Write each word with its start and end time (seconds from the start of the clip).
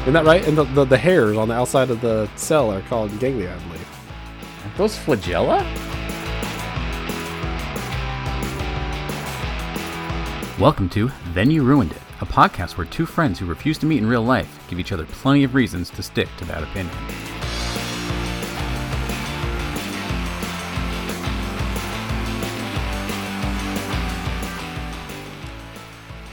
Isn't 0.00 0.14
that 0.14 0.24
right? 0.24 0.42
And 0.48 0.56
the, 0.56 0.64
the, 0.64 0.86
the 0.86 0.96
hairs 0.96 1.36
on 1.36 1.48
the 1.48 1.54
outside 1.54 1.90
of 1.90 2.00
the 2.00 2.26
cell 2.34 2.72
are 2.72 2.80
called 2.80 3.10
ganglia, 3.20 3.54
I 3.54 3.58
believe. 3.64 3.86
Aren't 4.62 4.76
those 4.78 4.96
flagella? 4.96 5.60
Welcome 10.58 10.88
to 10.88 11.10
Then 11.34 11.50
You 11.50 11.64
Ruined 11.64 11.92
It, 11.92 12.00
a 12.22 12.24
podcast 12.24 12.78
where 12.78 12.86
two 12.86 13.04
friends 13.04 13.38
who 13.38 13.44
refuse 13.44 13.76
to 13.76 13.84
meet 13.84 13.98
in 13.98 14.06
real 14.06 14.22
life 14.22 14.66
give 14.68 14.80
each 14.80 14.90
other 14.90 15.04
plenty 15.04 15.44
of 15.44 15.54
reasons 15.54 15.90
to 15.90 16.02
stick 16.02 16.28
to 16.38 16.46
that 16.46 16.62
opinion. 16.62 16.96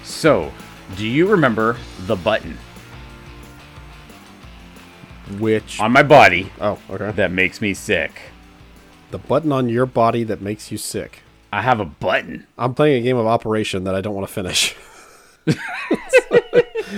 So, 0.05 0.53
do 0.95 1.05
you 1.05 1.27
remember 1.27 1.75
the 2.05 2.15
button 2.15 2.57
Which. 5.39 5.79
on 5.79 5.91
my 5.91 6.03
body 6.03 6.51
Oh, 6.61 6.79
okay. 6.89 7.11
that 7.11 7.31
makes 7.31 7.59
me 7.61 7.73
sick? 7.73 8.13
The 9.11 9.17
button 9.17 9.51
on 9.51 9.69
your 9.69 9.85
body 9.85 10.23
that 10.23 10.41
makes 10.41 10.71
you 10.71 10.77
sick. 10.77 11.21
I 11.51 11.61
have 11.61 11.79
a 11.79 11.85
button. 11.85 12.45
I'm 12.57 12.73
playing 12.73 13.01
a 13.01 13.03
game 13.03 13.17
of 13.17 13.25
Operation 13.25 13.83
that 13.85 13.95
I 13.95 14.01
don't 14.01 14.13
want 14.15 14.27
to 14.27 14.33
finish. 14.33 14.75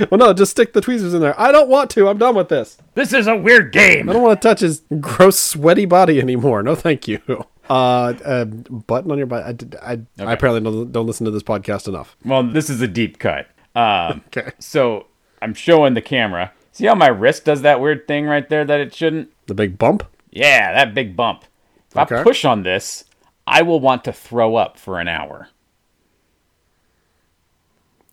well, 0.09 0.17
no, 0.17 0.33
just 0.33 0.51
stick 0.51 0.73
the 0.73 0.81
tweezers 0.81 1.13
in 1.13 1.21
there. 1.21 1.39
I 1.39 1.51
don't 1.51 1.69
want 1.69 1.89
to. 1.91 2.07
I'm 2.07 2.17
done 2.17 2.35
with 2.35 2.49
this. 2.49 2.77
This 2.95 3.13
is 3.13 3.27
a 3.27 3.35
weird 3.35 3.71
game. 3.71 4.09
I 4.09 4.13
don't 4.13 4.23
want 4.23 4.41
to 4.41 4.47
touch 4.47 4.61
his 4.61 4.81
gross, 4.99 5.39
sweaty 5.39 5.85
body 5.85 6.19
anymore. 6.19 6.63
No, 6.63 6.75
thank 6.75 7.07
you. 7.07 7.21
Uh, 7.69 8.15
uh 8.25 8.45
button 8.45 9.11
on 9.11 9.19
your 9.19 9.27
body. 9.27 9.43
I, 9.43 9.51
did- 9.51 9.75
I, 9.75 9.99
I 10.17 10.33
apparently 10.33 10.59
don't, 10.61 10.91
don't 10.91 11.05
listen 11.05 11.25
to 11.25 11.29
this 11.31 11.43
podcast 11.43 11.87
enough. 11.87 12.17
Well, 12.25 12.41
this 12.41 12.67
is 12.67 12.81
a 12.81 12.87
deep 12.87 13.19
cut. 13.19 13.45
Um, 13.75 14.23
Okay. 14.35 14.53
so 14.57 15.05
I'm 15.39 15.53
showing 15.53 15.93
the 15.93 16.01
camera. 16.01 16.51
See 16.71 16.85
how 16.85 16.95
my 16.95 17.07
wrist 17.07 17.45
does 17.45 17.61
that 17.61 17.81
weird 17.81 18.07
thing 18.07 18.25
right 18.25 18.47
there 18.47 18.63
that 18.65 18.79
it 18.79 18.93
shouldn't? 18.93 19.31
The 19.47 19.53
big 19.53 19.77
bump. 19.77 20.03
Yeah, 20.31 20.73
that 20.73 20.93
big 20.93 21.15
bump. 21.15 21.45
If 21.89 21.97
I 21.97 22.23
push 22.23 22.45
on 22.45 22.63
this, 22.63 23.05
I 23.47 23.63
will 23.63 23.79
want 23.79 24.03
to 24.03 24.13
throw 24.13 24.55
up 24.55 24.77
for 24.77 24.99
an 24.99 25.07
hour. 25.07 25.49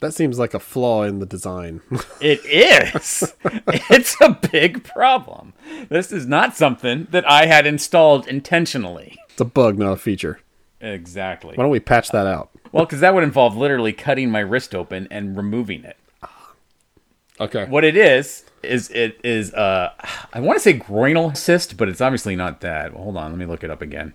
That 0.00 0.12
seems 0.14 0.38
like 0.38 0.54
a 0.54 0.60
flaw 0.60 1.02
in 1.02 1.18
the 1.18 1.26
design. 1.26 1.80
It 2.20 2.44
is. 2.46 3.34
it's 3.90 4.16
a 4.20 4.38
big 4.50 4.84
problem. 4.84 5.52
This 5.90 6.10
is 6.12 6.26
not 6.26 6.56
something 6.56 7.06
that 7.10 7.28
I 7.30 7.46
had 7.46 7.66
installed 7.66 8.26
intentionally. 8.26 9.16
it's 9.28 9.40
a 9.40 9.44
bug, 9.44 9.78
not 9.78 9.92
a 9.92 9.96
feature. 9.96 10.40
Exactly. 10.80 11.54
Why 11.56 11.62
don't 11.62 11.70
we 11.70 11.80
patch 11.80 12.10
that 12.10 12.26
out? 12.26 12.50
Well, 12.72 12.84
because 12.86 13.00
that 13.00 13.14
would 13.14 13.22
involve 13.22 13.56
literally 13.56 13.92
cutting 13.92 14.30
my 14.30 14.40
wrist 14.40 14.74
open 14.74 15.08
and 15.10 15.36
removing 15.36 15.84
it. 15.84 15.96
Okay. 17.40 17.66
What 17.66 17.84
it 17.84 17.96
is 17.96 18.44
is 18.62 18.90
it 18.90 19.20
is 19.22 19.52
uh 19.54 19.92
I 20.32 20.40
want 20.40 20.56
to 20.56 20.60
say 20.60 20.78
groinal 20.78 21.36
cyst, 21.36 21.76
but 21.76 21.88
it's 21.88 22.00
obviously 22.00 22.36
not 22.36 22.60
that. 22.62 22.94
Well, 22.94 23.04
hold 23.04 23.16
on, 23.16 23.30
let 23.32 23.38
me 23.38 23.46
look 23.46 23.62
it 23.64 23.70
up 23.70 23.82
again. 23.82 24.14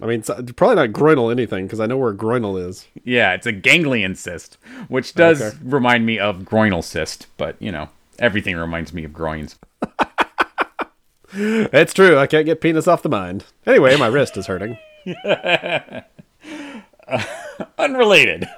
I 0.00 0.06
mean, 0.06 0.20
it's 0.20 0.30
it's 0.30 0.52
probably 0.52 0.76
not 0.76 0.90
groinal 0.90 1.32
anything 1.32 1.66
because 1.66 1.80
I 1.80 1.86
know 1.86 1.96
where 1.96 2.14
groinal 2.14 2.62
is. 2.68 2.86
Yeah, 3.04 3.34
it's 3.34 3.46
a 3.46 3.52
ganglion 3.52 4.14
cyst, 4.14 4.56
which 4.88 5.14
does 5.14 5.40
Okay. 5.42 5.56
remind 5.62 6.06
me 6.06 6.18
of 6.18 6.40
groinal 6.42 6.84
cyst, 6.84 7.26
but 7.36 7.56
you 7.60 7.72
know, 7.72 7.88
everything 8.18 8.56
reminds 8.56 8.92
me 8.92 9.04
of 9.04 9.12
groins. 9.12 9.56
It's 11.30 11.92
true. 11.92 12.16
I 12.16 12.26
can't 12.26 12.46
get 12.46 12.62
penis 12.62 12.88
off 12.88 13.02
the 13.02 13.10
mind. 13.10 13.44
Anyway, 13.66 13.94
my 13.98 14.06
wrist 14.06 14.38
is 14.38 14.46
hurting. 14.46 14.78
Unrelated. 17.78 18.48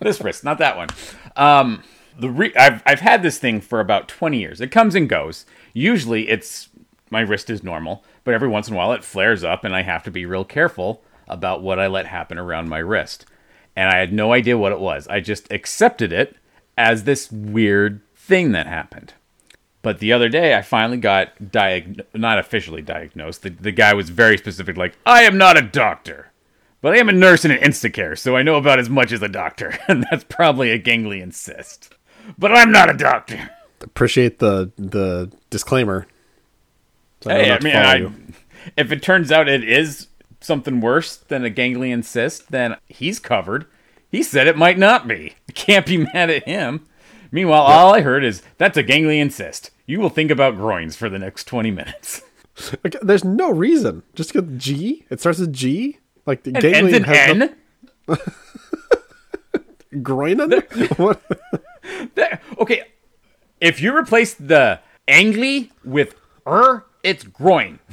this 0.00 0.20
wrist, 0.20 0.44
not 0.44 0.58
that 0.58 0.76
one. 0.76 0.88
Um 1.36 1.82
the 2.18 2.30
re- 2.30 2.54
I've 2.56 2.82
I've 2.86 3.00
had 3.00 3.22
this 3.22 3.38
thing 3.38 3.60
for 3.60 3.80
about 3.80 4.08
20 4.08 4.38
years. 4.38 4.60
It 4.60 4.70
comes 4.70 4.94
and 4.94 5.08
goes. 5.08 5.46
Usually 5.72 6.28
it's 6.28 6.68
my 7.10 7.20
wrist 7.20 7.50
is 7.50 7.62
normal, 7.62 8.04
but 8.24 8.34
every 8.34 8.48
once 8.48 8.68
in 8.68 8.74
a 8.74 8.76
while 8.76 8.92
it 8.92 9.04
flares 9.04 9.44
up 9.44 9.64
and 9.64 9.74
I 9.74 9.82
have 9.82 10.02
to 10.04 10.10
be 10.10 10.26
real 10.26 10.44
careful 10.44 11.02
about 11.28 11.62
what 11.62 11.78
I 11.78 11.86
let 11.86 12.06
happen 12.06 12.38
around 12.38 12.68
my 12.68 12.78
wrist. 12.78 13.26
And 13.74 13.90
I 13.90 13.98
had 13.98 14.12
no 14.12 14.32
idea 14.32 14.58
what 14.58 14.72
it 14.72 14.80
was. 14.80 15.06
I 15.08 15.20
just 15.20 15.50
accepted 15.52 16.12
it 16.12 16.36
as 16.78 17.04
this 17.04 17.30
weird 17.30 18.00
thing 18.14 18.52
that 18.52 18.66
happened. 18.66 19.14
But 19.82 20.00
the 20.00 20.12
other 20.12 20.28
day, 20.28 20.56
I 20.56 20.62
finally 20.62 20.96
got 20.96 21.38
diag- 21.40 22.04
not 22.12 22.38
officially 22.38 22.82
diagnosed. 22.82 23.42
The, 23.42 23.50
the 23.50 23.70
guy 23.70 23.94
was 23.94 24.10
very 24.10 24.36
specific, 24.36 24.76
like, 24.76 24.96
I 25.06 25.22
am 25.22 25.38
not 25.38 25.56
a 25.56 25.62
doctor, 25.62 26.32
but 26.80 26.94
I 26.94 26.98
am 26.98 27.08
a 27.08 27.12
nurse 27.12 27.44
in 27.44 27.52
an 27.52 27.60
Instacare, 27.60 28.18
so 28.18 28.34
I 28.34 28.42
know 28.42 28.56
about 28.56 28.80
as 28.80 28.90
much 28.90 29.12
as 29.12 29.22
a 29.22 29.28
doctor. 29.28 29.78
And 29.88 30.04
that's 30.10 30.24
probably 30.24 30.70
a 30.70 30.78
ganglion 30.78 31.30
cyst. 31.30 31.94
But 32.38 32.52
I'm 32.52 32.72
not 32.72 32.90
a 32.90 32.94
doctor. 32.96 33.50
Appreciate 33.80 34.38
the 34.38 34.70
the 34.76 35.30
disclaimer. 35.50 36.06
So 37.20 37.30
Hey, 37.30 37.52
I 37.52 37.56
to 37.58 37.64
mean, 37.64 37.76
I, 37.76 38.10
if 38.76 38.92
it 38.92 39.02
turns 39.02 39.30
out 39.32 39.48
it 39.48 39.64
is 39.64 40.08
something 40.40 40.80
worse 40.80 41.16
than 41.16 41.44
a 41.44 41.50
ganglion 41.50 42.02
cyst, 42.02 42.50
then 42.50 42.76
he's 42.86 43.18
covered. 43.18 43.66
He 44.10 44.22
said 44.22 44.46
it 44.46 44.56
might 44.56 44.78
not 44.78 45.06
be. 45.08 45.34
Can't 45.54 45.86
be 45.86 45.98
mad 45.98 46.30
at 46.30 46.44
him. 46.44 46.86
Meanwhile, 47.32 47.62
all 47.62 47.94
I 47.94 48.00
heard 48.02 48.24
is 48.24 48.42
that's 48.58 48.76
a 48.76 48.82
ganglion 48.82 49.30
cyst. 49.30 49.70
You 49.86 50.00
will 50.00 50.08
think 50.10 50.30
about 50.30 50.56
groins 50.56 50.96
for 50.96 51.08
the 51.08 51.18
next 51.18 51.44
20 51.44 51.70
minutes. 51.70 52.22
Okay, 52.86 52.98
there's 53.02 53.22
no 53.22 53.50
reason. 53.50 54.02
Just 54.14 54.32
get 54.32 54.56
G. 54.56 55.04
It 55.10 55.20
starts 55.20 55.38
with 55.40 55.52
G. 55.52 55.98
Like 56.24 56.42
the 56.44 56.56
It 56.56 56.64
ends 56.64 56.94
in 56.94 57.04
has 57.04 57.30
N. 57.30 57.54
no- 58.08 58.16
groinen. 59.96 60.98
what? 60.98 61.20
Okay, 62.58 62.82
if 63.60 63.80
you 63.80 63.96
replace 63.96 64.34
the 64.34 64.80
angly 65.08 65.70
with 65.84 66.14
er, 66.46 66.84
it's 67.02 67.24
groin. 67.24 67.78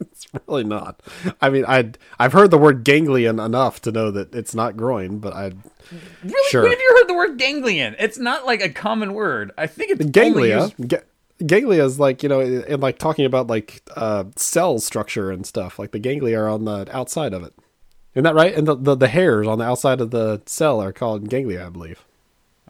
It's 0.00 0.28
really 0.46 0.62
not. 0.62 1.00
I 1.40 1.50
mean, 1.50 1.64
I 1.66 1.90
I've 2.16 2.32
heard 2.32 2.52
the 2.52 2.58
word 2.58 2.84
ganglion 2.84 3.40
enough 3.40 3.82
to 3.82 3.90
know 3.90 4.12
that 4.12 4.32
it's 4.32 4.54
not 4.54 4.76
groin, 4.76 5.18
but 5.18 5.32
I 5.32 5.52
Really? 6.22 6.50
Sure. 6.50 6.62
When 6.62 6.70
have 6.70 6.80
you 6.80 6.94
heard 6.96 7.08
the 7.08 7.14
word 7.14 7.36
ganglion? 7.38 7.96
It's 7.98 8.18
not 8.18 8.46
like 8.46 8.62
a 8.62 8.68
common 8.68 9.14
word. 9.14 9.50
I 9.58 9.66
think 9.66 9.90
it's 9.90 10.04
ganglia. 10.10 10.60
used- 10.62 10.88
Ga- 10.88 11.02
ganglia 11.44 11.84
is 11.84 11.98
like 11.98 12.22
you 12.22 12.28
know, 12.28 12.40
and 12.40 12.80
like 12.80 12.98
talking 12.98 13.24
about 13.24 13.48
like 13.48 13.82
uh, 13.96 14.24
cell 14.36 14.78
structure 14.78 15.30
and 15.32 15.44
stuff. 15.44 15.78
Like 15.78 15.90
the 15.90 15.98
ganglia 15.98 16.38
are 16.38 16.48
on 16.48 16.64
the 16.64 16.86
outside 16.96 17.34
of 17.34 17.42
it. 17.42 17.52
Isn't 18.14 18.24
that 18.24 18.34
right? 18.36 18.54
And 18.54 18.68
the, 18.68 18.76
the 18.76 18.94
the 18.94 19.08
hairs 19.08 19.48
on 19.48 19.58
the 19.58 19.64
outside 19.64 20.00
of 20.00 20.12
the 20.12 20.42
cell 20.46 20.80
are 20.80 20.92
called 20.92 21.28
ganglia, 21.28 21.66
I 21.66 21.70
believe. 21.70 22.04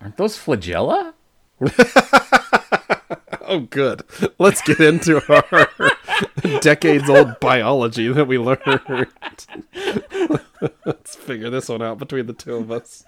Aren't 0.02 0.16
those 0.16 0.36
flagella? 0.36 1.14
Oh, 3.44 3.60
good. 3.60 4.02
Let's 4.38 4.62
get 4.62 4.80
into 4.80 5.20
our 5.30 5.68
decades 6.60 7.10
old 7.10 7.38
biology 7.38 8.08
that 8.10 8.26
we 8.26 8.38
learned. 8.38 9.08
Let's 10.86 11.16
figure 11.16 11.50
this 11.50 11.68
one 11.68 11.82
out 11.82 11.98
between 11.98 12.26
the 12.26 12.32
two 12.32 12.56
of 12.56 12.70
us. 12.70 13.04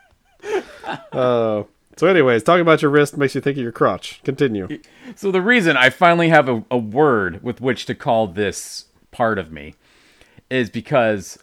Uh, 1.13 1.63
so, 1.97 2.07
anyways, 2.07 2.43
talking 2.43 2.61
about 2.61 2.83
your 2.83 2.91
wrist 2.91 3.17
makes 3.17 3.35
you 3.35 3.41
think 3.41 3.57
of 3.57 3.63
your 3.63 3.73
crotch. 3.73 4.21
Continue. 4.23 4.69
So 5.17 5.31
the 5.31 5.41
reason 5.41 5.79
I 5.79 5.89
finally 5.89 6.29
have 6.29 6.49
a, 6.49 6.63
a 6.71 6.77
word 6.77 7.43
with 7.43 7.63
which 7.63 7.87
to 7.87 7.95
call 7.95 8.27
this 8.27 8.87
part 9.13 9.39
of 9.39 9.51
me 9.51 9.77
is 10.51 10.69
because 10.69 11.39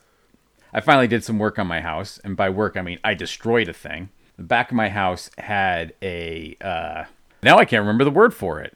I 0.73 0.81
finally 0.81 1.07
did 1.07 1.23
some 1.23 1.39
work 1.39 1.57
on 1.57 1.65
my 1.65 1.81
house, 1.81 2.19
and 2.23 2.37
by 2.37 2.51
work 2.51 2.77
I 2.77 2.83
mean 2.83 2.99
I 3.03 3.15
destroyed 3.15 3.67
a 3.67 3.73
thing. 3.73 4.09
The 4.37 4.43
back 4.43 4.71
of 4.71 4.75
my 4.75 4.89
house 4.89 5.29
had 5.37 5.93
a 6.01 6.55
uh, 6.61 7.03
now 7.43 7.57
I 7.57 7.65
can't 7.65 7.81
remember 7.81 8.03
the 8.03 8.11
word 8.11 8.33
for 8.33 8.59
it. 8.59 8.75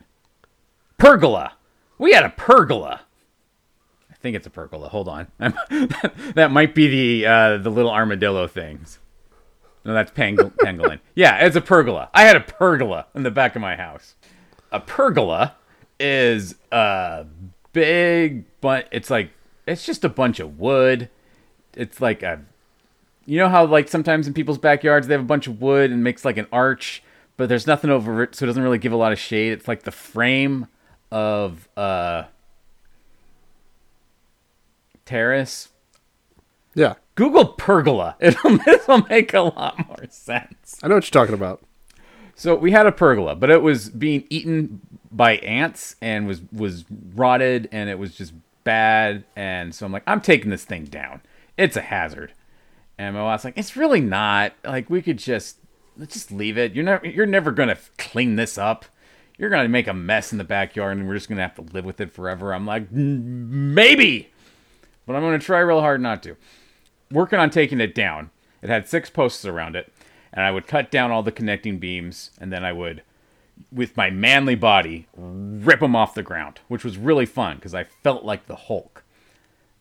Pergola. 0.98 1.54
We 1.98 2.14
had 2.14 2.26
a 2.26 2.30
pergola. 2.30 3.02
I 4.12 4.16
think 4.16 4.36
it's 4.36 4.48
a 4.48 4.50
pergola. 4.52 4.90
Hold 4.90 5.08
on, 5.08 5.28
that 5.40 6.50
might 6.52 6.74
be 6.76 6.88
the 6.88 7.28
uh, 7.28 7.58
the 7.58 7.70
little 7.70 7.92
armadillo 7.92 8.48
things. 8.48 9.00
No, 9.86 9.94
that's 9.94 10.12
pang- 10.12 10.38
pangolin. 10.38 11.00
Yeah, 11.16 11.46
it's 11.46 11.56
a 11.56 11.62
pergola. 11.62 12.10
I 12.14 12.24
had 12.24 12.36
a 12.36 12.42
pergola 12.42 13.06
in 13.14 13.24
the 13.24 13.32
back 13.32 13.56
of 13.56 13.62
my 13.62 13.76
house. 13.76 14.16
A 14.72 14.80
pergola 14.80 15.56
is 16.00 16.56
a 16.72 17.26
big, 17.72 18.46
but 18.62 18.88
it's 18.92 19.10
like 19.10 19.32
it's 19.68 19.86
just 19.86 20.04
a 20.04 20.10
bunch 20.10 20.40
of 20.40 20.60
wood. 20.60 21.10
It's 21.76 22.02
like 22.02 22.24
a, 22.24 22.42
you 23.26 23.38
know 23.40 23.50
how 23.50 23.66
like 23.66 23.88
sometimes 23.88 24.28
in 24.28 24.34
people's 24.34 24.58
backyards 24.58 25.08
they 25.08 25.14
have 25.14 25.22
a 25.22 25.26
bunch 25.26 25.48
of 25.48 25.62
wood 25.62 25.92
and 25.92 26.04
makes 26.04 26.26
like 26.26 26.38
an 26.38 26.48
arch, 26.52 27.04
but 27.38 27.50
there's 27.50 27.68
nothing 27.68 27.90
over 27.90 28.24
it, 28.24 28.36
so 28.36 28.46
it 28.46 28.48
doesn't 28.48 28.64
really 28.64 28.78
give 28.78 28.92
a 28.92 28.98
lot 28.98 29.12
of 29.12 29.20
shade. 29.20 29.52
It's 29.52 29.68
like 29.68 29.84
the 29.84 29.92
frame 29.92 30.68
of 31.12 31.68
uh 31.78 32.24
terrace. 35.06 35.70
Yeah, 36.74 36.96
Google 37.16 37.46
pergola. 37.46 38.18
It'll, 38.20 38.60
it'll 38.68 39.06
make 39.10 39.34
a 39.34 39.42
lot 39.42 39.88
more 39.88 40.06
sense. 40.10 40.80
I 40.84 40.88
know 40.88 40.96
what 40.96 41.06
you're 41.06 41.22
talking 41.22 41.36
about. 41.36 41.62
So 42.36 42.54
we 42.54 42.72
had 42.72 42.86
a 42.86 42.92
pergola, 42.92 43.34
but 43.36 43.50
it 43.50 43.62
was 43.62 43.90
being 43.90 44.26
eaten 44.30 44.82
by 45.10 45.38
ants 45.38 45.96
and 46.02 46.28
was 46.28 46.42
was 46.52 46.84
rotted 47.16 47.70
and 47.72 47.90
it 47.90 47.98
was 47.98 48.14
just 48.16 48.34
bad. 48.66 49.24
And 49.38 49.74
so 49.74 49.86
I'm 49.86 49.94
like, 49.94 50.04
I'm 50.06 50.20
taking 50.20 50.52
this 50.52 50.66
thing 50.66 50.84
down. 50.86 51.22
It's 51.58 51.78
a 51.78 51.82
hazard. 51.82 52.34
And 52.98 53.16
my 53.16 53.24
wife's 53.24 53.44
like, 53.44 53.58
it's 53.58 53.76
really 53.76 54.02
not. 54.02 54.54
Like 54.64 54.90
we 54.90 55.02
could 55.02 55.18
just 55.20 55.58
let's 55.98 56.14
just 56.14 56.32
leave 56.32 56.58
it. 56.58 56.74
You're 56.74 56.86
never 56.86 57.06
you're 57.06 57.26
never 57.26 57.52
gonna 57.52 57.78
clean 57.98 58.36
this 58.36 58.58
up. 58.58 58.86
you're 59.38 59.50
gonna 59.50 59.70
make 59.70 59.88
a 59.88 59.94
mess 59.94 60.32
in 60.32 60.38
the 60.38 60.44
backyard, 60.44 60.98
and 60.98 61.08
we're 61.08 61.16
just 61.16 61.30
gonna 61.30 61.42
have 61.42 61.56
to 61.56 61.62
live 61.74 61.86
with 61.86 62.00
it 62.00 62.12
forever. 62.12 62.54
I'm 62.54 62.66
like, 62.66 62.92
maybe, 62.92 64.32
but 65.06 65.16
I'm 65.16 65.22
gonna 65.22 65.40
try 65.40 65.60
real 65.60 65.82
hard 65.82 66.02
not 66.02 66.24
to. 66.24 66.38
Working 67.12 67.40
on 67.40 67.50
taking 67.50 67.82
it 67.82 67.94
down. 67.94 68.32
It 68.62 68.70
had 68.70 68.88
six 68.88 69.10
posts 69.10 69.46
around 69.46 69.76
it, 69.76 69.94
and 70.34 70.46
I 70.46 70.52
would 70.52 70.68
cut 70.68 70.90
down 70.90 71.12
all 71.12 71.24
the 71.24 71.32
connecting 71.32 71.78
beams, 71.80 72.32
and 72.40 72.52
then 72.52 72.64
I 72.66 72.74
would, 72.74 73.04
with 73.72 73.96
my 73.96 74.10
manly 74.10 74.56
body, 74.56 75.08
rip 75.16 75.82
them 75.82 75.96
off 75.96 76.16
the 76.16 76.24
ground, 76.24 76.62
which 76.68 76.84
was 76.84 76.98
really 76.98 77.26
fun 77.26 77.58
because 77.58 77.76
I 77.76 77.84
felt 77.84 78.24
like 78.24 78.48
the 78.48 78.56
Hulk. 78.56 79.04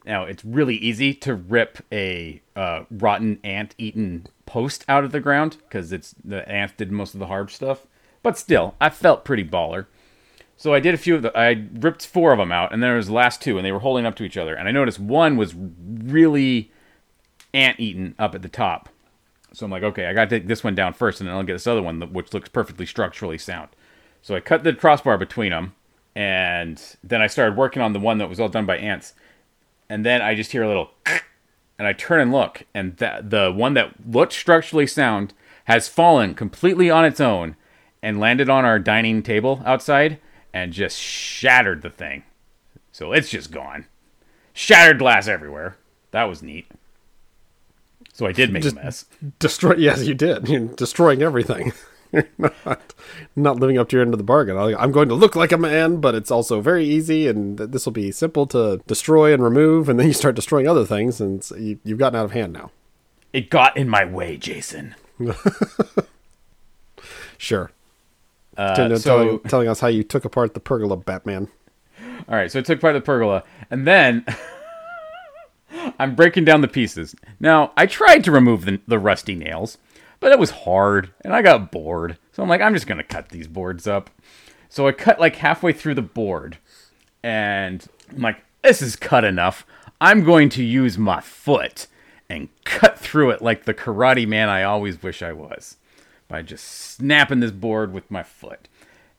Now 0.04 0.24
it's 0.24 0.44
really 0.44 0.76
easy 0.76 1.14
to 1.14 1.34
rip 1.34 1.84
a 1.90 2.42
uh, 2.54 2.84
rotten 2.90 3.40
ant-eaten 3.42 4.26
post 4.46 4.84
out 4.88 5.04
of 5.04 5.12
the 5.12 5.20
ground 5.20 5.56
because 5.62 5.92
it's 5.92 6.14
the 6.24 6.46
ants 6.48 6.74
did 6.76 6.92
most 6.92 7.14
of 7.14 7.20
the 7.20 7.26
hard 7.26 7.50
stuff. 7.50 7.86
But 8.22 8.38
still, 8.38 8.74
I 8.80 8.90
felt 8.90 9.24
pretty 9.24 9.44
baller. 9.44 9.86
So 10.56 10.72
I 10.72 10.80
did 10.80 10.94
a 10.94 10.98
few 10.98 11.16
of 11.16 11.22
the. 11.22 11.36
I 11.36 11.66
ripped 11.74 12.06
four 12.06 12.32
of 12.32 12.38
them 12.38 12.52
out, 12.52 12.72
and 12.72 12.82
then 12.82 12.90
there 12.90 12.96
was 12.96 13.08
the 13.08 13.12
last 13.12 13.42
two, 13.42 13.58
and 13.58 13.66
they 13.66 13.72
were 13.72 13.80
holding 13.80 14.06
up 14.06 14.14
to 14.16 14.24
each 14.24 14.36
other. 14.36 14.54
And 14.54 14.68
I 14.68 14.72
noticed 14.72 15.00
one 15.00 15.36
was 15.36 15.54
really 15.54 16.70
ant-eaten 17.52 18.14
up 18.18 18.34
at 18.34 18.42
the 18.42 18.48
top. 18.48 18.88
So 19.52 19.64
I'm 19.64 19.70
like, 19.70 19.82
okay, 19.82 20.06
I 20.06 20.12
got 20.12 20.28
to 20.28 20.38
take 20.38 20.48
this 20.48 20.64
one 20.64 20.74
down 20.74 20.92
first, 20.92 21.20
and 21.20 21.28
then 21.28 21.36
I'll 21.36 21.42
get 21.42 21.54
this 21.54 21.66
other 21.66 21.82
one, 21.82 22.00
which 22.12 22.32
looks 22.32 22.48
perfectly 22.48 22.86
structurally 22.86 23.38
sound. 23.38 23.68
So 24.22 24.34
I 24.34 24.40
cut 24.40 24.64
the 24.64 24.72
crossbar 24.72 25.18
between 25.18 25.50
them, 25.50 25.74
and 26.14 26.80
then 27.02 27.20
I 27.20 27.26
started 27.26 27.56
working 27.56 27.82
on 27.82 27.92
the 27.92 28.00
one 28.00 28.18
that 28.18 28.28
was 28.28 28.40
all 28.40 28.48
done 28.48 28.66
by 28.66 28.78
ants 28.78 29.12
and 29.88 30.04
then 30.04 30.22
I 30.22 30.34
just 30.34 30.52
hear 30.52 30.62
a 30.62 30.69
little, 30.69 30.90
and 31.78 31.86
I 31.86 31.92
turn 31.92 32.20
and 32.20 32.32
look, 32.32 32.64
and 32.75 32.96
that 32.98 33.31
the 33.31 33.52
one 33.52 33.75
that 33.75 33.94
looked 34.08 34.32
structurally 34.32 34.86
sound 34.86 35.34
has 35.64 35.88
fallen 35.88 36.34
completely 36.34 36.90
on 36.90 37.04
its 37.04 37.20
own 37.20 37.56
and 38.02 38.20
landed 38.20 38.50
on 38.50 38.64
our 38.64 38.78
dining 38.78 39.22
table 39.22 39.62
outside 39.64 40.19
and 40.52 40.72
just 40.72 40.98
shattered 40.98 41.82
the 41.82 41.90
thing. 41.90 42.22
So 42.92 43.12
it's 43.12 43.31
just 43.31 43.50
gone. 43.50 43.86
Shattered 44.52 44.98
glass 44.98 45.26
everywhere. 45.26 45.76
That 46.12 46.25
was 46.25 46.42
neat. 46.42 46.66
So 48.12 48.26
I 48.26 48.32
did 48.32 48.52
make 48.52 48.62
just 48.62 48.76
a 48.76 48.81
mess. 48.81 49.04
Destroy. 49.40 49.75
Yes, 49.75 50.04
you 50.04 50.14
did. 50.14 50.48
You're 50.48 50.69
destroying 50.69 51.22
everything. 51.22 51.72
You're 52.14 52.28
not 52.64 52.94
not 53.37 53.61
living 53.61 53.78
up 53.78 53.88
to 53.88 53.96
your 53.96 54.02
end 54.02 54.14
of 54.14 54.19
the 54.19 54.25
bargain. 54.25 54.56
I'm 54.56 54.93
going 54.93 55.08
to 55.08 55.14
look 55.14 55.37
like 55.37 55.52
a 55.52 55.58
man, 55.58 56.00
but 56.00 56.14
it's 56.14 56.31
also 56.31 56.61
very 56.61 56.84
easy, 56.84 57.28
and 57.28 57.58
this 57.58 57.84
will 57.84 57.93
be 57.93 58.11
simple 58.11 58.46
to 58.49 58.81
destroy 58.87 59.32
and 59.32 59.43
remove. 59.43 59.88
And 59.88 59.99
then 59.99 60.06
you 60.06 60.12
start 60.12 60.34
destroying 60.34 60.69
other 60.69 60.84
things, 60.84 61.20
and 61.20 61.49
you, 61.58 61.78
you've 61.84 61.99
gotten 61.99 62.19
out 62.19 62.25
of 62.25 62.32
hand 62.32 62.52
now. 62.52 62.70
It 63.32 63.50
got 63.50 63.76
in 63.76 63.88
my 63.88 64.05
way, 64.05 64.37
Jason. 64.37 64.94
sure. 67.38 67.70
Uh, 68.56 68.96
so, 68.96 68.99
telling, 68.99 69.40
telling 69.40 69.69
us 69.69 69.81
how 69.81 69.88
you 69.88 70.05
took 70.05 70.25
apart 70.25 70.55
the 70.55 70.60
pergola, 70.60 70.96
Batman. 70.96 71.49
All 72.28 72.37
right, 72.37 72.50
so 72.50 72.60
I 72.60 72.62
took 72.62 72.78
apart 72.78 72.94
the 72.94 73.00
pergola, 73.00 73.43
and 73.70 73.87
then 73.87 74.25
I'm 75.99 76.14
breaking 76.14 76.44
down 76.44 76.60
the 76.60 76.69
pieces. 76.69 77.14
Now, 77.40 77.72
I 77.76 77.87
tried 77.87 78.25
to 78.25 78.31
remove 78.31 78.64
the, 78.64 78.81
the 78.87 78.99
rusty 78.99 79.34
nails, 79.34 79.78
but 80.24 80.32
it 80.32 80.38
was 80.38 80.50
hard 80.50 81.12
and 81.20 81.34
I 81.34 81.42
got 81.42 81.70
bored. 81.70 82.16
So 82.32 82.42
I'm 82.42 82.48
like, 82.48 82.62
I'm 82.62 82.72
just 82.72 82.86
going 82.86 82.96
to 82.96 83.04
cut 83.04 83.28
these 83.28 83.46
boards 83.46 83.86
up. 83.86 84.08
So 84.70 84.88
I 84.88 84.92
cut 84.92 85.20
like 85.20 85.36
halfway 85.36 85.74
through 85.74 85.96
the 85.96 86.00
board 86.00 86.56
and 87.22 87.86
I'm 88.10 88.22
like, 88.22 88.42
this 88.62 88.80
is 88.80 88.96
cut 88.96 89.22
enough. 89.24 89.66
I'm 90.00 90.24
going 90.24 90.48
to 90.48 90.64
use 90.64 90.96
my 90.96 91.20
foot 91.20 91.88
and 92.30 92.48
cut 92.64 92.98
through 92.98 93.32
it 93.32 93.42
like 93.42 93.64
the 93.64 93.74
karate 93.74 94.26
man 94.26 94.48
I 94.48 94.62
always 94.62 95.02
wish 95.02 95.22
I 95.22 95.34
was 95.34 95.76
by 96.26 96.40
just 96.40 96.64
snapping 96.64 97.40
this 97.40 97.50
board 97.50 97.92
with 97.92 98.10
my 98.10 98.22
foot. 98.22 98.66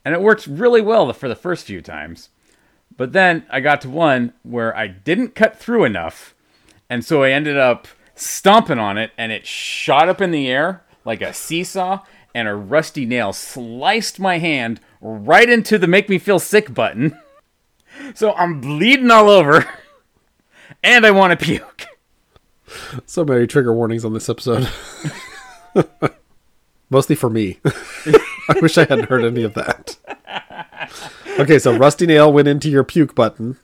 And 0.03 0.15
it 0.15 0.21
worked 0.21 0.47
really 0.47 0.81
well 0.81 1.13
for 1.13 1.29
the 1.29 1.35
first 1.35 1.67
few 1.67 1.83
times. 1.83 2.29
But 2.97 3.13
then 3.13 3.45
I 3.51 3.59
got 3.59 3.79
to 3.81 3.91
one 3.91 4.33
where 4.41 4.75
I 4.75 4.87
didn't 4.87 5.35
cut 5.35 5.59
through 5.59 5.83
enough. 5.83 6.33
And 6.89 7.05
so 7.05 7.21
I 7.21 7.29
ended 7.29 7.57
up 7.57 7.87
stomping 8.15 8.79
on 8.79 8.97
it 8.97 9.11
and 9.19 9.31
it 9.31 9.45
shot 9.45 10.09
up 10.09 10.19
in 10.19 10.31
the 10.31 10.47
air 10.47 10.81
like 11.05 11.21
a 11.21 11.33
seesaw, 11.33 12.03
and 12.33 12.47
a 12.47 12.55
rusty 12.55 13.05
nail 13.05 13.31
sliced 13.31 14.19
my 14.19 14.39
hand 14.39 14.79
right 14.99 15.49
into 15.49 15.77
the 15.77 15.87
make 15.87 16.09
me 16.09 16.17
feel 16.17 16.39
sick 16.39 16.73
button. 16.73 17.17
So 18.13 18.33
I'm 18.33 18.59
bleeding 18.59 19.09
all 19.09 19.29
over, 19.29 19.65
and 20.83 21.05
I 21.05 21.11
want 21.11 21.31
to 21.31 21.43
puke. 21.45 21.85
So 23.05 23.23
many 23.23 23.47
trigger 23.47 23.73
warnings 23.73 24.03
on 24.03 24.11
this 24.13 24.27
episode. 24.27 24.67
Mostly 26.89 27.15
for 27.15 27.29
me. 27.29 27.59
I 28.49 28.59
wish 28.61 28.77
I 28.77 28.83
hadn't 28.83 29.07
heard 29.07 29.23
any 29.23 29.43
of 29.43 29.53
that. 29.53 29.95
Okay, 31.39 31.57
so 31.57 31.77
rusty 31.77 32.05
nail 32.05 32.33
went 32.33 32.49
into 32.49 32.69
your 32.69 32.83
puke 32.83 33.15
button. 33.15 33.57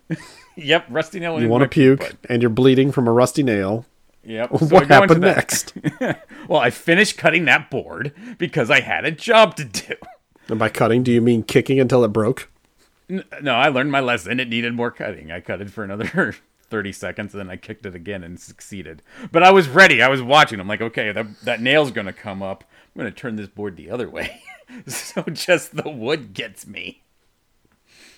Yep, 0.56 0.86
rusty 0.90 1.20
nail. 1.20 1.42
you 1.42 1.50
want 1.50 1.64
to 1.64 1.68
puke, 1.68 2.00
puke 2.00 2.16
and 2.30 2.42
you're 2.42 2.50
bleeding 2.50 2.92
from 2.94 3.08
a 3.08 3.12
rusty 3.12 3.44
nail. 3.44 3.86
Yep. 4.24 4.52
So 4.60 4.66
what 4.68 4.88
happened 4.88 5.22
next? 5.22 5.74
well, 6.48 6.60
I 6.60 6.70
finished 6.70 7.18
cutting 7.18 7.46
that 7.46 7.70
board 7.70 8.14
because 8.38 8.70
I 8.70 8.82
had 8.82 9.06
a 9.06 9.12
job 9.12 9.56
to 9.56 9.66
do. 9.66 9.96
And 10.48 10.60
by 10.60 10.70
cutting, 10.70 11.04
do 11.04 11.12
you 11.12 11.22
mean 11.22 11.44
kicking 11.44 11.80
until 11.80 12.04
it 12.04 12.10
broke? 12.10 12.50
No, 13.10 13.56
I 13.56 13.68
learned 13.70 13.92
my 13.92 14.00
lesson. 14.00 14.40
It 14.40 14.48
needed 14.48 14.74
more 14.74 14.92
cutting. 14.92 15.32
I 15.32 15.42
cut 15.42 15.62
it 15.62 15.70
for 15.70 15.84
another 15.84 16.36
30 16.70 16.92
seconds, 16.94 17.34
and 17.34 17.40
then 17.40 17.50
I 17.50 17.58
kicked 17.58 17.86
it 17.86 17.96
again 17.96 18.24
and 18.24 18.40
succeeded. 18.40 19.02
But 19.32 19.44
I 19.44 19.52
was 19.52 19.68
ready. 19.68 20.02
I 20.02 20.08
was 20.08 20.22
watching. 20.22 20.60
I'm 20.60 20.68
like, 20.68 20.82
okay, 20.82 21.12
that, 21.12 21.28
that 21.44 21.62
nail's 21.62 21.92
going 21.92 22.08
to 22.08 22.14
come 22.14 22.42
up. 22.42 22.64
I'm 22.96 23.02
going 23.02 23.12
to 23.12 23.18
turn 23.18 23.36
this 23.36 23.48
board 23.48 23.76
the 23.76 23.90
other 23.90 24.10
way. 24.10 24.42
so 24.88 25.24
just 25.24 25.76
the 25.76 25.90
wood 25.90 26.34
gets 26.34 26.66
me. 26.66 27.02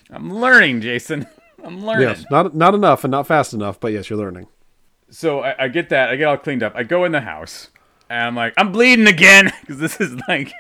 I'm 0.09 0.31
learning, 0.31 0.81
Jason. 0.81 1.25
I'm 1.63 1.83
learning. 1.83 2.09
Yes, 2.09 2.25
not 2.29 2.53
not 2.53 2.75
enough 2.75 3.03
and 3.03 3.11
not 3.11 3.25
fast 3.25 3.53
enough, 3.53 3.79
but 3.79 3.93
yes, 3.93 4.09
you're 4.09 4.19
learning 4.19 4.47
so 5.13 5.41
I, 5.41 5.65
I, 5.65 5.67
get 5.67 5.89
that. 5.89 6.09
I 6.09 6.15
get 6.15 6.25
all 6.25 6.37
cleaned 6.37 6.63
up. 6.63 6.73
I 6.75 6.83
go 6.83 7.05
in 7.05 7.11
the 7.11 7.21
house, 7.21 7.69
and 8.09 8.27
I'm 8.27 8.35
like, 8.35 8.53
I'm 8.57 8.71
bleeding 8.71 9.07
again 9.07 9.51
because 9.61 9.77
this 9.77 10.01
is 10.01 10.19
like 10.27 10.51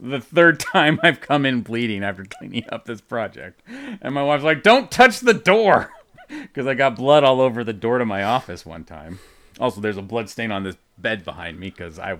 the 0.00 0.20
third 0.20 0.58
time 0.58 0.98
I've 1.02 1.20
come 1.20 1.44
in 1.44 1.60
bleeding 1.60 2.02
after 2.02 2.24
cleaning 2.24 2.64
up 2.70 2.86
this 2.86 3.00
project. 3.00 3.62
And 4.00 4.14
my 4.14 4.22
wife's 4.22 4.44
like, 4.44 4.62
Don't 4.62 4.90
touch 4.90 5.20
the 5.20 5.34
door 5.34 5.92
because 6.28 6.66
I 6.66 6.74
got 6.74 6.96
blood 6.96 7.22
all 7.22 7.40
over 7.40 7.62
the 7.62 7.72
door 7.72 7.98
to 7.98 8.06
my 8.06 8.22
office 8.22 8.64
one 8.64 8.84
time. 8.84 9.18
Also, 9.58 9.80
there's 9.80 9.98
a 9.98 10.02
blood 10.02 10.30
stain 10.30 10.50
on 10.50 10.64
this 10.64 10.76
bed 10.96 11.24
behind 11.24 11.60
me 11.60 11.68
because 11.68 11.98
I 11.98 12.16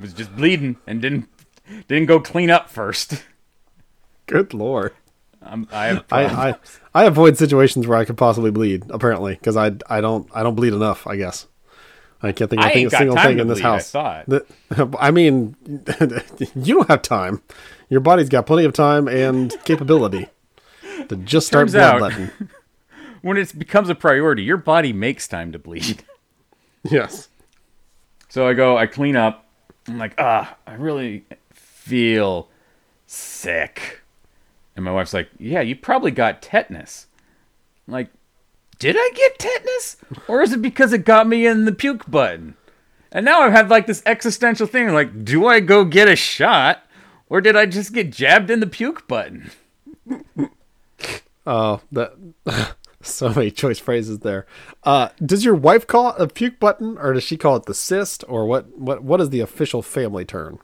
was 0.00 0.12
just 0.12 0.34
bleeding 0.34 0.76
and 0.86 1.00
didn't 1.00 1.28
didn't 1.86 2.06
go 2.06 2.18
clean 2.18 2.50
up 2.50 2.68
first. 2.68 3.24
Good 4.26 4.52
lord. 4.52 4.92
I'm, 5.44 5.68
I, 5.72 6.00
I, 6.10 6.24
I, 6.24 6.54
I 6.94 7.04
avoid 7.04 7.36
situations 7.36 7.86
where 7.86 7.98
I 7.98 8.04
could 8.04 8.16
possibly 8.16 8.50
bleed. 8.50 8.84
Apparently, 8.90 9.34
because 9.34 9.56
I 9.56 9.72
I 9.88 10.00
don't 10.00 10.28
I 10.34 10.42
don't 10.42 10.54
bleed 10.54 10.72
enough. 10.72 11.06
I 11.06 11.16
guess 11.16 11.46
I 12.22 12.32
can't 12.32 12.48
think 12.48 12.62
of 12.62 12.70
a 12.70 12.90
single 12.90 13.16
thing 13.16 13.38
in 13.40 13.48
this 13.48 13.60
bleed, 13.60 13.64
house. 13.64 13.94
I, 13.94 14.24
I 14.98 15.10
mean, 15.10 15.56
you 16.54 16.76
don't 16.76 16.88
have 16.88 17.02
time. 17.02 17.42
Your 17.88 18.00
body's 18.00 18.28
got 18.28 18.46
plenty 18.46 18.64
of 18.64 18.72
time 18.72 19.08
and 19.08 19.54
capability 19.64 20.28
to 21.08 21.16
just 21.16 21.48
start 21.48 21.70
bloodletting. 21.70 22.30
when 23.22 23.36
it 23.36 23.58
becomes 23.58 23.88
a 23.88 23.94
priority, 23.94 24.44
your 24.44 24.56
body 24.56 24.92
makes 24.92 25.26
time 25.26 25.52
to 25.52 25.58
bleed. 25.58 26.04
Yes. 26.84 27.28
So 28.28 28.46
I 28.46 28.54
go, 28.54 28.76
I 28.76 28.86
clean 28.86 29.16
up. 29.16 29.46
I'm 29.88 29.98
like, 29.98 30.14
ah, 30.18 30.56
I 30.66 30.74
really 30.74 31.24
feel 31.52 32.48
sick. 33.06 34.01
And 34.74 34.84
my 34.84 34.92
wife's 34.92 35.14
like, 35.14 35.28
Yeah, 35.38 35.60
you 35.60 35.76
probably 35.76 36.10
got 36.10 36.42
tetanus. 36.42 37.06
I'm 37.86 37.94
like, 37.94 38.10
did 38.78 38.96
I 38.98 39.10
get 39.14 39.38
tetanus? 39.38 39.96
Or 40.26 40.42
is 40.42 40.52
it 40.52 40.62
because 40.62 40.92
it 40.92 41.04
got 41.04 41.28
me 41.28 41.46
in 41.46 41.66
the 41.66 41.72
puke 41.72 42.10
button? 42.10 42.56
And 43.12 43.24
now 43.24 43.42
I've 43.42 43.52
had 43.52 43.70
like 43.70 43.86
this 43.86 44.02
existential 44.06 44.66
thing 44.66 44.92
like, 44.92 45.24
do 45.24 45.46
I 45.46 45.60
go 45.60 45.84
get 45.84 46.08
a 46.08 46.16
shot? 46.16 46.84
Or 47.28 47.40
did 47.40 47.56
I 47.56 47.66
just 47.66 47.92
get 47.92 48.10
jabbed 48.10 48.50
in 48.50 48.60
the 48.60 48.66
puke 48.66 49.06
button? 49.06 49.50
Oh, 51.46 51.80
that 51.90 52.12
so 53.02 53.30
many 53.30 53.50
choice 53.50 53.78
phrases 53.78 54.20
there. 54.20 54.46
Uh, 54.84 55.08
does 55.24 55.44
your 55.44 55.54
wife 55.54 55.86
call 55.86 56.10
it 56.10 56.20
a 56.20 56.28
puke 56.28 56.60
button, 56.60 56.96
or 56.98 57.12
does 57.12 57.24
she 57.24 57.36
call 57.36 57.56
it 57.56 57.64
the 57.64 57.74
cyst, 57.74 58.22
or 58.28 58.46
what? 58.46 58.78
What? 58.78 59.02
What 59.02 59.20
is 59.20 59.30
the 59.30 59.40
official 59.40 59.82
family 59.82 60.24
term? 60.24 60.60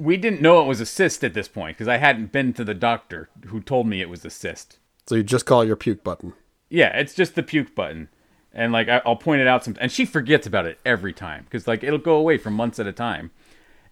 We 0.00 0.16
didn't 0.16 0.40
know 0.40 0.62
it 0.62 0.66
was 0.66 0.80
a 0.80 0.86
cyst 0.86 1.22
at 1.22 1.34
this 1.34 1.46
point 1.46 1.76
because 1.76 1.88
I 1.88 1.98
hadn't 1.98 2.32
been 2.32 2.54
to 2.54 2.64
the 2.64 2.74
doctor 2.74 3.28
who 3.46 3.60
told 3.60 3.86
me 3.86 4.00
it 4.00 4.08
was 4.08 4.24
a 4.24 4.30
cyst. 4.30 4.78
So 5.06 5.14
you 5.14 5.22
just 5.22 5.44
call 5.44 5.62
your 5.62 5.76
puke 5.76 6.02
button. 6.02 6.32
Yeah, 6.70 6.96
it's 6.96 7.14
just 7.14 7.34
the 7.34 7.42
puke 7.42 7.74
button, 7.74 8.08
and 8.52 8.72
like 8.72 8.88
I, 8.88 9.02
will 9.04 9.16
point 9.16 9.42
it 9.42 9.46
out 9.46 9.64
some, 9.64 9.76
and 9.78 9.92
she 9.92 10.06
forgets 10.06 10.46
about 10.46 10.64
it 10.64 10.78
every 10.86 11.12
time 11.12 11.44
because 11.44 11.68
like 11.68 11.84
it'll 11.84 11.98
go 11.98 12.16
away 12.16 12.38
for 12.38 12.50
months 12.50 12.78
at 12.78 12.86
a 12.86 12.92
time. 12.92 13.30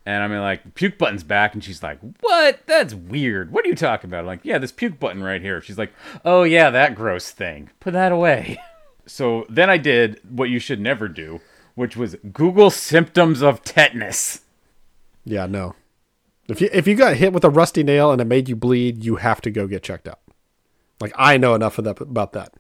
And 0.07 0.23
I'm 0.23 0.33
like, 0.41 0.75
puke 0.75 0.97
button's 0.97 1.25
back, 1.25 1.53
and 1.53 1.63
she's 1.63 1.83
like, 1.83 1.99
"What? 2.21 2.61
That's 2.65 2.95
weird. 2.95 3.53
What 3.53 3.67
are 3.67 3.69
you 3.69 3.75
talking 3.75 4.09
about?" 4.09 4.21
I'm 4.21 4.27
like, 4.27 4.41
"Yeah, 4.45 4.57
this 4.57 4.73
puke 4.73 4.99
button 4.99 5.23
right 5.23 5.43
here." 5.43 5.61
She's 5.61 5.77
like, 5.77 5.93
"Oh 6.25 6.45
yeah, 6.45 6.71
that 6.71 6.95
gross 6.95 7.31
thing. 7.31 7.69
Put 7.81 7.93
that 7.93 8.13
away." 8.13 8.59
so 9.07 9.45
then 9.51 9.69
I 9.69 9.77
did 9.77 10.21
what 10.27 10.49
you 10.49 10.61
should 10.61 10.81
never 10.81 11.09
do, 11.09 11.41
which 11.75 11.97
was 11.97 12.17
Google 12.33 12.71
symptoms 12.71 13.43
of 13.43 13.63
tetanus. 13.63 14.43
Yeah, 15.27 15.45
no. 15.45 15.75
If 16.49 16.63
you 16.63 16.71
if 16.73 16.87
you 16.87 16.95
got 16.95 17.17
hit 17.17 17.33
with 17.33 17.45
a 17.45 17.51
rusty 17.51 17.83
nail 17.83 18.11
and 18.11 18.21
it 18.21 18.27
made 18.27 18.49
you 18.49 18.57
bleed, 18.57 19.05
you 19.05 19.17
have 19.17 19.41
to 19.43 19.51
go 19.51 19.67
get 19.67 19.83
checked 19.83 20.09
out. 20.09 20.21
Like 21.01 21.13
I 21.17 21.37
know 21.37 21.55
enough 21.55 21.79
of 21.79 21.85
that 21.85 22.01
about 22.01 22.33
that. 22.33 22.55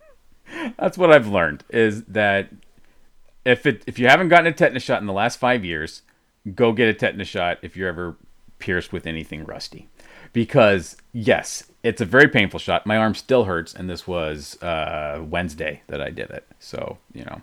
That's 0.78 0.98
what 0.98 1.10
I've 1.10 1.28
learned 1.28 1.64
is 1.70 2.04
that 2.04 2.50
if 3.44 3.64
it 3.66 3.82
if 3.86 3.98
you 3.98 4.08
haven't 4.08 4.28
gotten 4.28 4.46
a 4.46 4.52
tetanus 4.52 4.82
shot 4.82 5.00
in 5.00 5.06
the 5.06 5.12
last 5.12 5.38
five 5.38 5.64
years, 5.64 6.02
go 6.54 6.72
get 6.72 6.88
a 6.88 6.94
tetanus 6.94 7.28
shot 7.28 7.58
if 7.62 7.76
you're 7.76 7.88
ever 7.88 8.16
pierced 8.58 8.92
with 8.92 9.06
anything 9.06 9.44
rusty. 9.44 9.88
Because 10.34 10.96
yes, 11.12 11.64
it's 11.82 12.02
a 12.02 12.04
very 12.04 12.28
painful 12.28 12.60
shot. 12.60 12.86
My 12.86 12.98
arm 12.98 13.14
still 13.14 13.44
hurts, 13.44 13.72
and 13.72 13.88
this 13.88 14.06
was 14.06 14.60
uh, 14.62 15.22
Wednesday 15.26 15.82
that 15.86 16.02
I 16.02 16.10
did 16.10 16.30
it. 16.30 16.46
So 16.58 16.98
you 17.14 17.24
know 17.24 17.40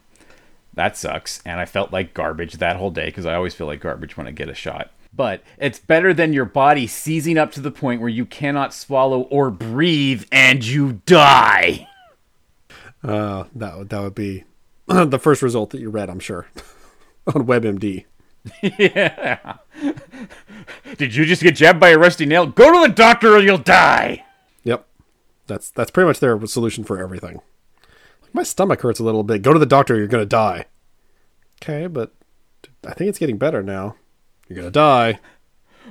that 0.75 0.95
sucks. 0.95 1.41
And 1.43 1.59
I 1.59 1.65
felt 1.65 1.91
like 1.91 2.13
garbage 2.13 2.53
that 2.53 2.75
whole 2.75 2.91
day 2.91 3.05
because 3.05 3.25
I 3.25 3.33
always 3.33 3.55
feel 3.55 3.67
like 3.67 3.79
garbage 3.79 4.15
when 4.15 4.27
I 4.27 4.31
get 4.31 4.49
a 4.49 4.53
shot. 4.53 4.91
But 5.15 5.43
it's 5.57 5.79
better 5.79 6.13
than 6.13 6.33
your 6.33 6.45
body 6.45 6.87
seizing 6.87 7.37
up 7.37 7.51
to 7.53 7.61
the 7.61 7.71
point 7.71 8.01
where 8.01 8.09
you 8.09 8.25
cannot 8.25 8.73
swallow 8.73 9.21
or 9.21 9.49
breathe 9.49 10.25
and 10.31 10.65
you 10.65 11.01
die. 11.05 11.87
Uh, 13.03 13.45
that 13.53 13.77
would 13.77 13.89
that 13.89 14.01
would 14.01 14.15
be 14.15 14.43
the 14.87 15.19
first 15.19 15.41
result 15.41 15.69
that 15.69 15.79
you 15.79 15.89
read, 15.89 16.09
I'm 16.09 16.19
sure, 16.19 16.47
on 17.27 17.45
WebMD. 17.45 18.05
yeah. 18.61 19.57
Did 20.97 21.15
you 21.15 21.25
just 21.25 21.41
get 21.41 21.55
jabbed 21.55 21.79
by 21.79 21.89
a 21.89 21.97
rusty 21.97 22.25
nail? 22.25 22.45
Go 22.45 22.71
to 22.73 22.87
the 22.87 22.93
doctor 22.93 23.35
or 23.35 23.39
you'll 23.39 23.57
die. 23.57 24.23
Yep, 24.63 24.85
that's 25.47 25.69
that's 25.69 25.91
pretty 25.91 26.07
much 26.07 26.19
their 26.19 26.43
solution 26.45 26.83
for 26.83 26.99
everything. 26.99 27.41
My 28.33 28.43
stomach 28.43 28.81
hurts 28.81 28.99
a 28.99 29.03
little 29.03 29.23
bit. 29.23 29.41
Go 29.41 29.53
to 29.53 29.59
the 29.59 29.65
doctor. 29.65 29.93
Or 29.95 29.97
you're 29.97 30.07
gonna 30.07 30.25
die. 30.25 30.65
Okay, 31.63 31.87
but 31.87 32.13
I 32.85 32.93
think 32.93 33.09
it's 33.09 33.19
getting 33.19 33.37
better 33.37 33.63
now. 33.63 33.95
You're 34.47 34.57
gonna 34.57 34.71
die. 34.71 35.19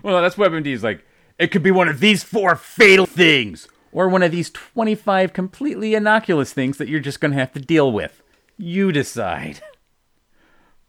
Well, 0.02 0.20
that's 0.22 0.36
WebMD's 0.36 0.82
like. 0.82 1.04
It 1.38 1.48
could 1.48 1.62
be 1.64 1.70
one 1.72 1.88
of 1.88 1.98
these 2.00 2.22
four 2.22 2.54
fatal 2.54 3.06
things, 3.06 3.66
or 3.90 4.08
one 4.08 4.22
of 4.22 4.30
these 4.30 4.50
25 4.50 5.32
completely 5.32 5.94
innocuous 5.94 6.52
things 6.52 6.78
that 6.78 6.88
you're 6.88 7.00
just 7.00 7.20
gonna 7.20 7.34
have 7.34 7.52
to 7.52 7.60
deal 7.60 7.90
with. 7.90 8.22
You 8.56 8.92
decide. 8.92 9.60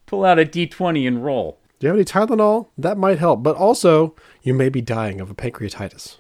Pull 0.06 0.24
out 0.24 0.38
a 0.38 0.46
d20 0.46 1.08
and 1.08 1.26
roll. 1.26 1.60
Do 1.80 1.88
you 1.88 1.90
have 1.90 1.98
any 1.98 2.06
Tylenol? 2.06 2.68
That 2.78 2.98
might 2.98 3.18
help, 3.18 3.42
but 3.42 3.56
also 3.56 4.16
you 4.44 4.54
may 4.54 4.70
be 4.70 4.82
dying 4.82 5.20
of 5.20 5.32
a 5.32 5.36
pancreatitis. 5.36 6.20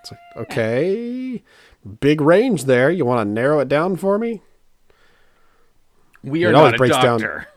It's 0.00 0.10
like, 0.10 0.20
okay, 0.36 1.42
big 2.00 2.22
range 2.22 2.64
there. 2.64 2.90
You 2.90 3.04
want 3.04 3.20
to 3.26 3.30
narrow 3.30 3.60
it 3.60 3.68
down 3.68 3.96
for 3.96 4.18
me? 4.18 4.40
We 6.24 6.44
are 6.44 6.48
It 6.48 6.52
not 6.52 6.58
always 6.58 6.74
a 6.74 6.78
breaks 6.78 6.96
down- 6.96 7.20
doctor. 7.20 7.48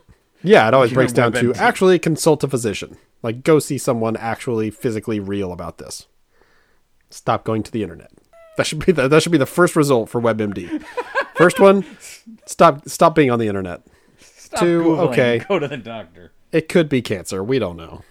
Yeah, 0.46 0.68
it 0.68 0.74
always 0.74 0.92
breaks 0.92 1.12
down 1.12 1.32
to 1.32 1.52
actually 1.54 1.98
consult 1.98 2.44
a 2.44 2.48
physician. 2.48 2.96
Like, 3.22 3.42
go 3.42 3.58
see 3.58 3.78
someone 3.78 4.16
actually 4.16 4.70
physically 4.70 5.18
real 5.18 5.52
about 5.52 5.78
this. 5.78 6.06
Stop 7.10 7.44
going 7.44 7.64
to 7.64 7.72
the 7.72 7.82
internet. 7.82 8.12
That 8.56 8.66
should 8.66 8.84
be 8.84 8.92
the, 8.92 9.08
that 9.08 9.22
should 9.22 9.32
be 9.32 9.38
the 9.38 9.46
first 9.46 9.74
result 9.74 10.08
for 10.08 10.20
WebMD. 10.20 10.82
First 11.34 11.60
one, 11.60 11.84
stop 12.46 12.88
stop 12.88 13.14
being 13.14 13.30
on 13.30 13.38
the 13.38 13.48
internet. 13.48 13.82
Stop 14.18 14.60
Two, 14.60 14.82
Googling, 14.82 14.98
okay. 15.10 15.38
Go 15.48 15.58
to 15.58 15.68
the 15.68 15.76
doctor. 15.76 16.32
It 16.52 16.68
could 16.68 16.88
be 16.88 17.02
cancer. 17.02 17.42
We 17.44 17.58
don't 17.58 17.76
know. 17.76 18.02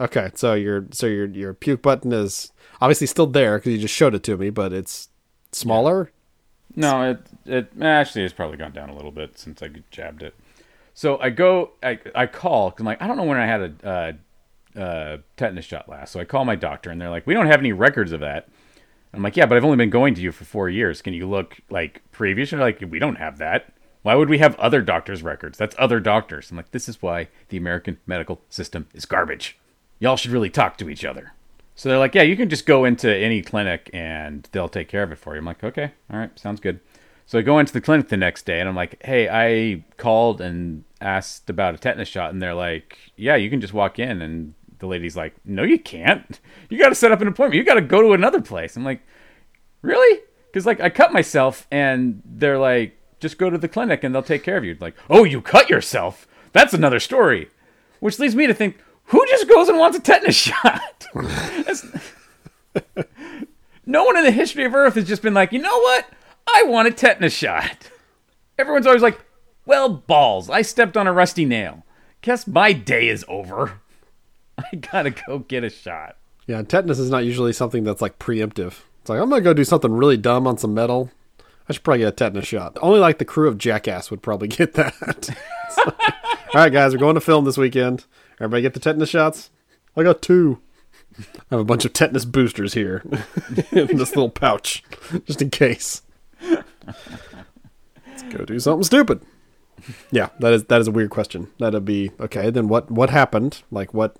Okay, 0.00 0.30
so 0.34 0.54
your 0.54 0.86
so 0.90 1.06
your 1.06 1.26
your 1.26 1.54
puke 1.54 1.82
button 1.82 2.12
is 2.12 2.52
obviously 2.80 3.06
still 3.06 3.26
there 3.26 3.58
because 3.58 3.72
you 3.72 3.78
just 3.78 3.94
showed 3.94 4.14
it 4.14 4.22
to 4.24 4.36
me, 4.36 4.50
but 4.50 4.72
it's 4.72 5.10
smaller. 5.52 6.10
No, 6.74 7.10
it 7.10 7.20
it 7.44 7.72
actually 7.80 8.22
has 8.22 8.32
probably 8.32 8.56
gone 8.56 8.72
down 8.72 8.88
a 8.88 8.94
little 8.94 9.12
bit 9.12 9.38
since 9.38 9.62
I 9.62 9.68
jabbed 9.90 10.22
it. 10.22 10.34
So 10.98 11.16
I 11.20 11.30
go, 11.30 11.74
I 11.80 12.00
I 12.12 12.26
call 12.26 12.70
because 12.70 12.80
I'm 12.80 12.86
like 12.86 13.00
I 13.00 13.06
don't 13.06 13.16
know 13.16 13.22
when 13.22 13.38
I 13.38 13.46
had 13.46 13.60
a 13.84 14.18
uh, 14.76 14.80
uh, 14.80 15.18
tetanus 15.36 15.64
shot 15.64 15.88
last. 15.88 16.10
So 16.10 16.18
I 16.18 16.24
call 16.24 16.44
my 16.44 16.56
doctor 16.56 16.90
and 16.90 17.00
they're 17.00 17.08
like, 17.08 17.24
we 17.24 17.34
don't 17.34 17.46
have 17.46 17.60
any 17.60 17.70
records 17.70 18.10
of 18.10 18.18
that. 18.18 18.48
I'm 19.14 19.22
like, 19.22 19.36
yeah, 19.36 19.46
but 19.46 19.56
I've 19.56 19.64
only 19.64 19.76
been 19.76 19.90
going 19.90 20.16
to 20.16 20.20
you 20.20 20.32
for 20.32 20.44
four 20.44 20.68
years. 20.68 21.00
Can 21.00 21.14
you 21.14 21.28
look 21.28 21.60
like 21.70 22.02
previous? 22.10 22.50
And 22.50 22.60
they're 22.60 22.66
like, 22.66 22.82
we 22.90 22.98
don't 22.98 23.14
have 23.14 23.38
that. 23.38 23.72
Why 24.02 24.16
would 24.16 24.28
we 24.28 24.38
have 24.38 24.58
other 24.58 24.82
doctors' 24.82 25.22
records? 25.22 25.56
That's 25.56 25.76
other 25.78 26.00
doctors. 26.00 26.50
I'm 26.50 26.56
like, 26.56 26.72
this 26.72 26.88
is 26.88 27.00
why 27.00 27.28
the 27.50 27.58
American 27.58 27.98
medical 28.04 28.40
system 28.48 28.88
is 28.92 29.06
garbage. 29.06 29.56
Y'all 30.00 30.16
should 30.16 30.32
really 30.32 30.50
talk 30.50 30.78
to 30.78 30.90
each 30.90 31.04
other. 31.04 31.32
So 31.76 31.88
they're 31.88 31.98
like, 31.98 32.16
yeah, 32.16 32.22
you 32.22 32.36
can 32.36 32.48
just 32.48 32.66
go 32.66 32.84
into 32.84 33.08
any 33.08 33.40
clinic 33.40 33.88
and 33.94 34.48
they'll 34.50 34.68
take 34.68 34.88
care 34.88 35.04
of 35.04 35.12
it 35.12 35.18
for 35.18 35.34
you. 35.34 35.38
I'm 35.38 35.44
like, 35.44 35.62
okay, 35.62 35.92
all 36.12 36.18
right, 36.18 36.36
sounds 36.36 36.58
good. 36.58 36.80
So 37.28 37.38
I 37.38 37.42
go 37.42 37.58
into 37.58 37.74
the 37.74 37.82
clinic 37.82 38.08
the 38.08 38.16
next 38.16 38.46
day 38.46 38.58
and 38.58 38.66
I'm 38.66 38.74
like, 38.74 39.04
hey, 39.04 39.28
I 39.28 39.84
called 39.98 40.40
and 40.40 40.84
asked 40.98 41.50
about 41.50 41.74
a 41.74 41.76
tetanus 41.76 42.08
shot. 42.08 42.32
And 42.32 42.40
they're 42.40 42.54
like, 42.54 42.96
yeah, 43.16 43.36
you 43.36 43.50
can 43.50 43.60
just 43.60 43.74
walk 43.74 43.98
in. 43.98 44.22
And 44.22 44.54
the 44.78 44.86
lady's 44.86 45.14
like, 45.14 45.34
no, 45.44 45.62
you 45.62 45.78
can't. 45.78 46.40
You 46.70 46.78
got 46.78 46.88
to 46.88 46.94
set 46.94 47.12
up 47.12 47.20
an 47.20 47.28
appointment. 47.28 47.58
You 47.58 47.64
got 47.64 47.74
to 47.74 47.82
go 47.82 48.00
to 48.00 48.14
another 48.14 48.40
place. 48.40 48.78
I'm 48.78 48.84
like, 48.84 49.02
really? 49.82 50.22
Because 50.46 50.64
like 50.64 50.80
I 50.80 50.88
cut 50.88 51.12
myself 51.12 51.66
and 51.70 52.22
they're 52.24 52.58
like, 52.58 52.98
just 53.20 53.36
go 53.36 53.50
to 53.50 53.58
the 53.58 53.68
clinic 53.68 54.02
and 54.02 54.14
they'll 54.14 54.22
take 54.22 54.42
care 54.42 54.56
of 54.56 54.64
you. 54.64 54.78
Like, 54.80 54.96
oh, 55.10 55.24
you 55.24 55.42
cut 55.42 55.68
yourself? 55.68 56.26
That's 56.52 56.72
another 56.72 56.98
story. 56.98 57.50
Which 58.00 58.18
leads 58.18 58.36
me 58.36 58.46
to 58.46 58.54
think, 58.54 58.78
who 59.04 59.22
just 59.26 59.46
goes 59.50 59.68
and 59.68 59.78
wants 59.78 59.98
a 59.98 60.00
tetanus 60.00 60.34
shot? 60.34 61.06
No 63.88 64.04
one 64.04 64.18
in 64.18 64.24
the 64.24 64.30
history 64.30 64.66
of 64.66 64.74
Earth 64.74 64.96
has 64.96 65.08
just 65.08 65.22
been 65.22 65.32
like, 65.32 65.50
you 65.50 65.58
know 65.60 65.78
what? 65.78 66.06
I 66.54 66.64
want 66.64 66.88
a 66.88 66.90
tetanus 66.90 67.32
shot. 67.32 67.90
Everyone's 68.58 68.86
always 68.86 69.02
like, 69.02 69.20
well, 69.66 69.88
balls. 69.88 70.50
I 70.50 70.62
stepped 70.62 70.96
on 70.96 71.06
a 71.06 71.12
rusty 71.12 71.44
nail. 71.44 71.84
Guess 72.22 72.46
my 72.46 72.72
day 72.72 73.08
is 73.08 73.24
over. 73.28 73.80
I 74.58 74.76
gotta 74.76 75.10
go 75.10 75.40
get 75.40 75.64
a 75.64 75.70
shot. 75.70 76.16
Yeah, 76.46 76.62
tetanus 76.62 76.98
is 76.98 77.10
not 77.10 77.24
usually 77.24 77.52
something 77.52 77.84
that's 77.84 78.02
like 78.02 78.18
preemptive. 78.18 78.80
It's 79.00 79.10
like 79.10 79.20
I'm 79.20 79.28
gonna 79.28 79.42
go 79.42 79.54
do 79.54 79.64
something 79.64 79.92
really 79.92 80.16
dumb 80.16 80.46
on 80.46 80.58
some 80.58 80.74
metal. 80.74 81.10
I 81.68 81.74
should 81.74 81.84
probably 81.84 82.00
get 82.00 82.08
a 82.08 82.12
tetanus 82.12 82.46
shot. 82.46 82.78
Only 82.80 82.98
like 82.98 83.18
the 83.18 83.24
crew 83.24 83.46
of 83.46 83.58
Jackass 83.58 84.10
would 84.10 84.22
probably 84.22 84.48
get 84.48 84.74
that. 84.74 84.94
Like, 85.06 85.28
All 86.54 86.62
right, 86.62 86.72
guys, 86.72 86.92
we're 86.92 86.98
going 86.98 87.14
to 87.14 87.20
film 87.20 87.44
this 87.44 87.58
weekend. 87.58 88.06
Everybody 88.40 88.62
get 88.62 88.72
the 88.72 88.80
tetanus 88.80 89.10
shots. 89.10 89.50
I 89.96 90.02
got 90.02 90.22
two. 90.22 90.60
I 91.18 91.24
have 91.50 91.60
a 91.60 91.64
bunch 91.64 91.84
of 91.84 91.92
tetanus 91.92 92.24
boosters 92.24 92.72
here 92.74 93.02
in 93.72 93.98
this 93.98 94.10
little 94.10 94.30
pouch, 94.30 94.82
just 95.26 95.42
in 95.42 95.50
case. 95.50 96.02
Let's 98.06 98.22
go 98.24 98.44
do 98.44 98.58
something 98.58 98.84
stupid. 98.84 99.22
Yeah, 100.10 100.30
that 100.40 100.52
is 100.52 100.64
that 100.64 100.80
is 100.80 100.88
a 100.88 100.92
weird 100.92 101.10
question. 101.10 101.48
That'd 101.58 101.84
be 101.84 102.10
okay. 102.20 102.50
Then 102.50 102.68
what 102.68 102.90
what 102.90 103.10
happened? 103.10 103.62
Like 103.70 103.94
what 103.94 104.16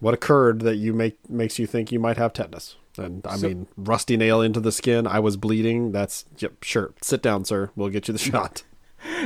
what 0.00 0.14
occurred 0.14 0.60
that 0.62 0.76
you 0.76 0.92
make 0.94 1.18
makes 1.28 1.58
you 1.58 1.66
think 1.66 1.92
you 1.92 2.00
might 2.00 2.16
have 2.16 2.32
tetanus? 2.32 2.76
And 2.98 3.26
I 3.26 3.36
So- 3.36 3.48
mean, 3.48 3.66
rusty 3.76 4.16
nail 4.16 4.40
into 4.40 4.60
the 4.60 4.72
skin. 4.72 5.06
I 5.06 5.18
was 5.18 5.36
bleeding. 5.36 5.92
That's 5.92 6.24
yep. 6.38 6.62
Sure, 6.64 6.92
sit 7.02 7.22
down, 7.22 7.44
sir. 7.44 7.70
We'll 7.76 7.88
get 7.90 8.08
you 8.08 8.12
the 8.12 8.18
shot. 8.18 8.62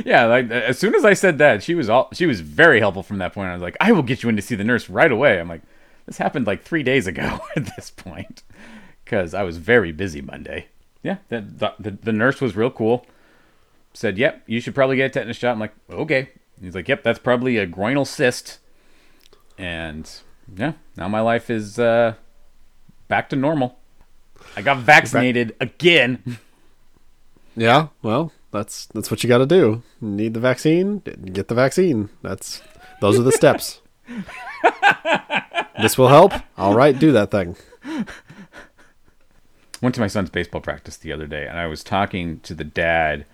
Yeah, 0.05 0.25
like 0.25 0.49
as 0.49 0.79
soon 0.79 0.95
as 0.95 1.05
I 1.05 1.13
said 1.13 1.37
that, 1.37 1.61
she 1.61 1.75
was 1.75 1.87
all 1.87 2.09
she 2.11 2.25
was 2.25 2.39
very 2.41 2.79
helpful 2.79 3.03
from 3.03 3.19
that 3.19 3.33
point. 3.35 3.49
I 3.49 3.53
was 3.53 3.61
like, 3.61 3.77
I 3.79 3.91
will 3.91 4.01
get 4.01 4.23
you 4.23 4.29
in 4.29 4.35
to 4.35 4.41
see 4.41 4.55
the 4.55 4.63
nurse 4.63 4.89
right 4.89 5.11
away. 5.11 5.39
I'm 5.39 5.47
like, 5.47 5.61
this 6.07 6.17
happened 6.17 6.47
like 6.47 6.63
three 6.63 6.81
days 6.81 7.05
ago 7.05 7.39
at 7.55 7.75
this 7.75 7.91
point, 7.91 8.41
because 9.05 9.35
I 9.35 9.43
was 9.43 9.57
very 9.57 9.91
busy 9.91 10.19
Monday. 10.19 10.65
Yeah, 11.03 11.17
the, 11.29 11.73
the 11.79 11.91
the 11.91 12.11
nurse 12.11 12.41
was 12.41 12.55
real 12.55 12.71
cool. 12.71 13.05
Said, 13.93 14.17
yep, 14.17 14.43
you 14.45 14.61
should 14.61 14.75
probably 14.75 14.97
get 14.97 15.05
a 15.05 15.09
tetanus 15.09 15.37
shot. 15.37 15.53
I'm 15.53 15.59
like, 15.59 15.73
okay. 15.89 16.29
He's 16.61 16.75
like, 16.75 16.87
yep, 16.87 17.03
that's 17.03 17.19
probably 17.19 17.57
a 17.57 17.65
groinal 17.65 18.05
cyst. 18.05 18.59
And 19.57 20.09
yeah, 20.55 20.73
now 20.95 21.07
my 21.07 21.19
life 21.19 21.49
is 21.49 21.79
uh, 21.79 22.13
back 23.07 23.29
to 23.29 23.35
normal. 23.35 23.79
I 24.55 24.61
got 24.61 24.77
vaccinated 24.77 25.55
again. 25.59 26.37
Yeah, 27.59 27.87
well, 28.03 28.31
that's 28.51 28.85
that's 28.93 29.09
what 29.09 29.23
you 29.23 29.27
got 29.27 29.39
to 29.39 29.47
do. 29.47 29.81
Need 29.99 30.35
the 30.35 30.39
vaccine? 30.39 30.99
Get 30.99 31.47
the 31.47 31.55
vaccine. 31.55 32.09
That's 32.21 32.61
those 33.01 33.19
are 33.19 33.23
the 33.23 33.31
steps. 33.31 33.81
this 35.81 35.97
will 35.97 36.09
help. 36.09 36.33
All 36.55 36.75
right, 36.75 36.97
do 36.97 37.11
that 37.13 37.31
thing. 37.31 37.57
Went 39.81 39.95
to 39.95 40.01
my 40.01 40.07
son's 40.07 40.29
baseball 40.29 40.61
practice 40.61 40.97
the 40.97 41.11
other 41.11 41.27
day 41.27 41.47
and 41.47 41.59
I 41.59 41.67
was 41.67 41.83
talking 41.83 42.39
to 42.41 42.53
the 42.53 42.63
dad 42.63 43.25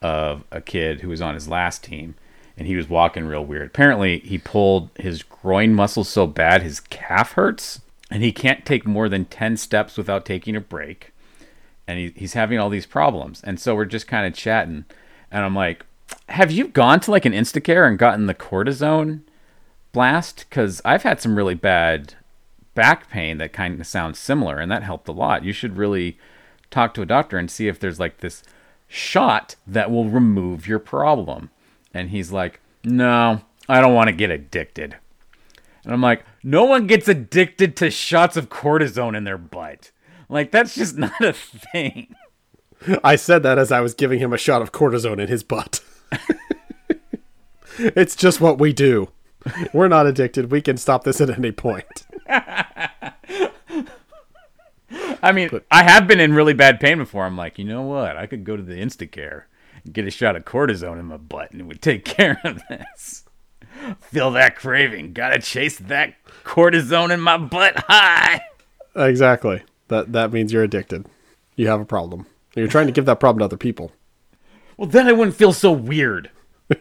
of 0.00 0.44
a 0.50 0.60
kid 0.60 1.00
who 1.00 1.08
was 1.08 1.22
on 1.22 1.34
his 1.34 1.48
last 1.48 1.84
team 1.84 2.14
and 2.56 2.66
he 2.66 2.76
was 2.76 2.88
walking 2.88 3.24
real 3.24 3.44
weird. 3.44 3.68
Apparently, 3.68 4.18
he 4.20 4.36
pulled 4.38 4.90
his 4.98 5.22
groin 5.22 5.74
muscle 5.74 6.04
so 6.04 6.26
bad 6.26 6.62
his 6.62 6.80
calf 6.80 7.32
hurts 7.32 7.80
and 8.10 8.22
he 8.22 8.32
can't 8.32 8.66
take 8.66 8.86
more 8.86 9.08
than 9.08 9.24
10 9.24 9.56
steps 9.56 9.96
without 9.96 10.26
taking 10.26 10.54
a 10.54 10.60
break. 10.60 11.12
And 11.86 11.98
he, 11.98 12.12
he's 12.14 12.34
having 12.34 12.58
all 12.58 12.68
these 12.68 12.86
problems. 12.86 13.40
And 13.42 13.58
so 13.58 13.74
we're 13.74 13.84
just 13.84 14.06
kind 14.06 14.26
of 14.26 14.34
chatting 14.34 14.84
and 15.30 15.44
I'm 15.44 15.54
like, 15.54 15.86
"Have 16.28 16.50
you 16.50 16.68
gone 16.68 17.00
to 17.00 17.10
like 17.10 17.24
an 17.24 17.32
Instacare 17.32 17.88
and 17.88 17.98
gotten 17.98 18.26
the 18.26 18.34
cortisone 18.34 19.20
blast 19.92 20.48
cuz 20.50 20.80
I've 20.84 21.02
had 21.02 21.20
some 21.20 21.36
really 21.36 21.54
bad 21.54 22.14
back 22.74 23.10
pain 23.10 23.38
that 23.38 23.52
kind 23.52 23.80
of 23.80 23.86
sounds 23.86 24.18
similar 24.18 24.58
and 24.58 24.70
that 24.70 24.82
helped 24.82 25.08
a 25.08 25.12
lot. 25.12 25.44
You 25.44 25.52
should 25.52 25.76
really 25.76 26.18
talk 26.70 26.94
to 26.94 27.02
a 27.02 27.06
doctor 27.06 27.38
and 27.38 27.50
see 27.50 27.68
if 27.68 27.78
there's 27.78 28.00
like 28.00 28.18
this 28.18 28.42
shot 28.88 29.56
that 29.66 29.90
will 29.90 30.08
remove 30.08 30.66
your 30.66 30.78
problem. 30.78 31.50
And 31.94 32.10
he's 32.10 32.32
like, 32.32 32.60
"No, 32.84 33.42
I 33.68 33.80
don't 33.80 33.94
want 33.94 34.08
to 34.08 34.12
get 34.12 34.30
addicted." 34.30 34.96
And 35.84 35.92
I'm 35.92 36.00
like, 36.00 36.24
no 36.42 36.64
one 36.64 36.86
gets 36.86 37.08
addicted 37.08 37.76
to 37.76 37.90
shots 37.90 38.36
of 38.36 38.48
cortisone 38.48 39.16
in 39.16 39.24
their 39.24 39.38
butt. 39.38 39.90
Like, 40.28 40.50
that's 40.50 40.74
just 40.74 40.96
not 40.98 41.20
a 41.20 41.32
thing. 41.32 42.14
I 43.04 43.16
said 43.16 43.42
that 43.44 43.58
as 43.58 43.70
I 43.70 43.80
was 43.80 43.94
giving 43.94 44.18
him 44.18 44.32
a 44.32 44.38
shot 44.38 44.62
of 44.62 44.72
cortisone 44.72 45.20
in 45.20 45.28
his 45.28 45.42
butt. 45.42 45.80
it's 47.78 48.16
just 48.16 48.40
what 48.40 48.58
we 48.58 48.72
do. 48.72 49.08
We're 49.72 49.88
not 49.88 50.06
addicted. 50.06 50.50
We 50.50 50.60
can 50.60 50.76
stop 50.76 51.04
this 51.04 51.20
at 51.20 51.30
any 51.30 51.52
point. 51.52 52.06
I 55.22 55.32
mean, 55.32 55.50
I 55.70 55.82
have 55.84 56.06
been 56.06 56.20
in 56.20 56.34
really 56.34 56.52
bad 56.52 56.80
pain 56.80 56.98
before. 56.98 57.24
I'm 57.24 57.36
like, 57.36 57.58
you 57.58 57.64
know 57.64 57.82
what? 57.82 58.16
I 58.16 58.26
could 58.26 58.44
go 58.44 58.56
to 58.56 58.62
the 58.62 58.74
Instacare 58.74 59.44
and 59.84 59.94
get 59.94 60.06
a 60.06 60.10
shot 60.10 60.36
of 60.36 60.44
cortisone 60.44 60.98
in 60.98 61.06
my 61.06 61.16
butt 61.16 61.52
and 61.52 61.60
it 61.60 61.64
would 61.64 61.82
take 61.82 62.04
care 62.04 62.40
of 62.44 62.62
this. 62.68 63.24
Feel 64.00 64.30
that 64.32 64.56
craving. 64.56 65.12
Gotta 65.12 65.40
chase 65.40 65.78
that 65.78 66.14
cortisone 66.44 67.12
in 67.12 67.20
my 67.20 67.36
butt 67.36 67.84
high. 67.88 68.42
Exactly. 68.94 69.62
That 69.88 70.12
that 70.12 70.32
means 70.32 70.52
you're 70.52 70.62
addicted. 70.62 71.06
You 71.56 71.68
have 71.68 71.80
a 71.80 71.86
problem. 71.86 72.26
You're 72.54 72.68
trying 72.68 72.86
to 72.86 72.92
give 72.92 73.06
that 73.06 73.20
problem 73.20 73.40
to 73.40 73.46
other 73.46 73.56
people. 73.56 73.92
Well, 74.76 74.88
then 74.88 75.08
I 75.08 75.12
wouldn't 75.12 75.36
feel 75.36 75.52
so 75.52 75.72
weird. 75.72 76.30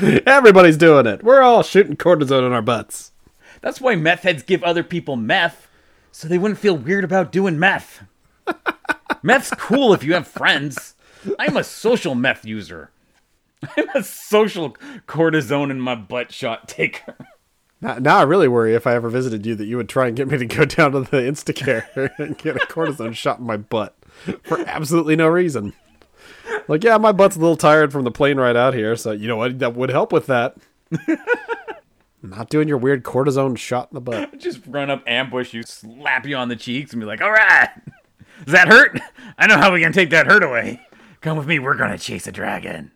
Everybody's 0.00 0.76
doing 0.76 1.06
it. 1.06 1.22
We're 1.22 1.42
all 1.42 1.62
shooting 1.62 1.96
cortisone 1.96 2.46
in 2.46 2.52
our 2.52 2.62
butts. 2.62 3.12
That's 3.60 3.80
why 3.80 3.96
meth 3.96 4.22
heads 4.22 4.42
give 4.42 4.62
other 4.62 4.82
people 4.82 5.16
meth, 5.16 5.68
so 6.12 6.28
they 6.28 6.38
wouldn't 6.38 6.60
feel 6.60 6.76
weird 6.76 7.04
about 7.04 7.32
doing 7.32 7.58
meth. 7.58 8.04
Meth's 9.22 9.50
cool 9.50 9.92
if 9.92 10.04
you 10.04 10.14
have 10.14 10.28
friends. 10.28 10.94
I'm 11.38 11.56
a 11.56 11.64
social 11.64 12.14
meth 12.14 12.44
user. 12.44 12.90
I'm 13.76 13.88
a 13.94 14.02
social 14.02 14.76
cortisone 15.06 15.70
in 15.70 15.80
my 15.80 15.94
butt 15.94 16.32
shot 16.32 16.68
taker. 16.68 17.16
Now, 17.78 17.98
now 17.98 18.16
I 18.16 18.22
really 18.22 18.48
worry 18.48 18.74
if 18.74 18.86
I 18.86 18.94
ever 18.94 19.10
visited 19.10 19.44
you 19.44 19.54
that 19.56 19.66
you 19.66 19.76
would 19.76 19.90
try 19.90 20.06
and 20.06 20.16
get 20.16 20.28
me 20.28 20.38
to 20.38 20.46
go 20.46 20.64
down 20.64 20.92
to 20.92 21.00
the 21.00 21.18
Instacare 21.18 22.08
and 22.18 22.38
get 22.38 22.56
a 22.56 22.60
cortisone 22.60 23.14
shot 23.14 23.38
in 23.38 23.44
my 23.44 23.58
butt 23.58 23.94
for 24.44 24.58
absolutely 24.60 25.14
no 25.14 25.28
reason. 25.28 25.74
Like, 26.68 26.84
yeah, 26.84 26.96
my 26.96 27.12
butt's 27.12 27.36
a 27.36 27.38
little 27.38 27.54
tired 27.54 27.92
from 27.92 28.04
the 28.04 28.10
plane 28.10 28.38
ride 28.38 28.56
out 28.56 28.72
here, 28.72 28.96
so 28.96 29.12
you 29.12 29.28
know 29.28 29.36
what? 29.36 29.58
That 29.58 29.74
would 29.74 29.90
help 29.90 30.10
with 30.10 30.24
that. 30.26 30.56
Not 32.22 32.48
doing 32.50 32.66
your 32.66 32.78
weird 32.78 33.04
cortisone 33.04 33.56
shot 33.56 33.88
in 33.90 33.94
the 33.94 34.00
butt. 34.00 34.38
Just 34.38 34.60
run 34.66 34.90
up, 34.90 35.02
ambush 35.06 35.54
you, 35.54 35.62
slap 35.62 36.26
you 36.26 36.36
on 36.36 36.48
the 36.48 36.56
cheeks, 36.56 36.92
and 36.92 37.00
be 37.00 37.06
like, 37.06 37.20
all 37.20 37.30
right, 37.30 37.70
does 38.44 38.52
that 38.52 38.68
hurt? 38.68 38.98
I 39.38 39.46
know 39.46 39.58
how 39.58 39.72
we 39.72 39.80
can 39.80 39.92
take 39.92 40.10
that 40.10 40.26
hurt 40.26 40.42
away. 40.42 40.80
Come 41.20 41.36
with 41.36 41.46
me, 41.46 41.58
we're 41.58 41.74
gonna 41.74 41.98
chase 41.98 42.26
a 42.26 42.32
dragon. 42.32 42.92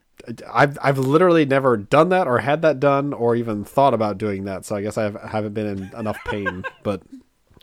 I've 0.52 0.78
I've 0.82 0.98
literally 0.98 1.44
never 1.44 1.76
done 1.76 2.10
that 2.10 2.26
or 2.26 2.38
had 2.38 2.62
that 2.62 2.78
done 2.80 3.12
or 3.12 3.34
even 3.34 3.64
thought 3.64 3.94
about 3.94 4.18
doing 4.18 4.44
that. 4.44 4.64
So 4.64 4.76
I 4.76 4.82
guess 4.82 4.98
I 4.98 5.04
have, 5.04 5.14
haven't 5.20 5.54
been 5.54 5.66
in 5.66 5.98
enough 5.98 6.18
pain. 6.26 6.64
but 6.82 7.02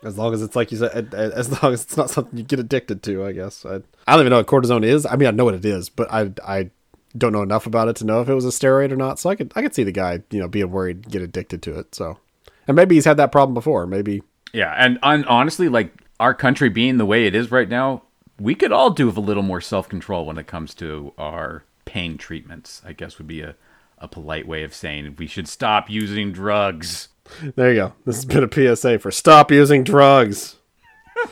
as 0.02 0.18
long 0.18 0.34
as 0.34 0.42
it's 0.42 0.56
like 0.56 0.72
you 0.72 0.78
said, 0.78 1.14
as 1.14 1.62
long 1.62 1.72
as 1.72 1.84
it's 1.84 1.96
not 1.96 2.10
something 2.10 2.38
you 2.38 2.44
get 2.44 2.58
addicted 2.58 3.02
to, 3.04 3.24
I 3.24 3.32
guess. 3.32 3.64
I, 3.64 3.76
I 4.06 4.12
don't 4.12 4.20
even 4.20 4.30
know 4.30 4.38
what 4.38 4.46
cortisone 4.46 4.84
is. 4.84 5.06
I 5.06 5.16
mean, 5.16 5.28
I 5.28 5.30
know 5.32 5.44
what 5.44 5.54
it 5.54 5.64
is, 5.64 5.88
but 5.88 6.12
I 6.12 6.32
I 6.46 6.70
don't 7.18 7.32
know 7.32 7.42
enough 7.42 7.66
about 7.66 7.88
it 7.88 7.96
to 7.96 8.04
know 8.04 8.20
if 8.20 8.28
it 8.28 8.34
was 8.34 8.44
a 8.44 8.48
steroid 8.48 8.92
or 8.92 8.96
not. 8.96 9.18
So 9.18 9.30
I 9.30 9.34
could 9.34 9.52
I 9.56 9.62
could 9.62 9.74
see 9.74 9.84
the 9.84 9.92
guy 9.92 10.22
you 10.30 10.40
know 10.40 10.48
being 10.48 10.70
worried 10.70 11.10
get 11.10 11.22
addicted 11.22 11.62
to 11.62 11.78
it. 11.78 11.94
So 11.94 12.18
and 12.66 12.76
maybe 12.76 12.94
he's 12.94 13.04
had 13.04 13.16
that 13.16 13.32
problem 13.32 13.54
before. 13.54 13.86
Maybe 13.86 14.22
yeah. 14.52 14.74
And 14.76 14.98
on, 15.02 15.24
honestly, 15.24 15.68
like 15.68 15.92
our 16.20 16.34
country 16.34 16.68
being 16.68 16.98
the 16.98 17.06
way 17.06 17.26
it 17.26 17.34
is 17.34 17.50
right 17.50 17.68
now, 17.68 18.02
we 18.38 18.54
could 18.54 18.72
all 18.72 18.90
do 18.90 19.06
with 19.06 19.16
a 19.16 19.20
little 19.20 19.42
more 19.42 19.60
self 19.60 19.88
control 19.88 20.26
when 20.26 20.38
it 20.38 20.46
comes 20.46 20.74
to 20.74 21.12
our 21.18 21.64
pain 21.84 22.18
treatments, 22.18 22.82
I 22.84 22.92
guess 22.92 23.18
would 23.18 23.26
be 23.26 23.40
a, 23.40 23.56
a 23.98 24.08
polite 24.08 24.46
way 24.46 24.62
of 24.62 24.74
saying 24.74 25.16
we 25.18 25.26
should 25.26 25.48
stop 25.48 25.90
using 25.90 26.32
drugs. 26.32 27.08
There 27.56 27.70
you 27.70 27.76
go. 27.76 27.92
This 28.06 28.16
has 28.16 28.24
been 28.24 28.44
a 28.44 28.76
PSA 28.76 29.00
for 29.00 29.10
stop 29.10 29.50
using 29.50 29.84
drugs. 29.84 30.56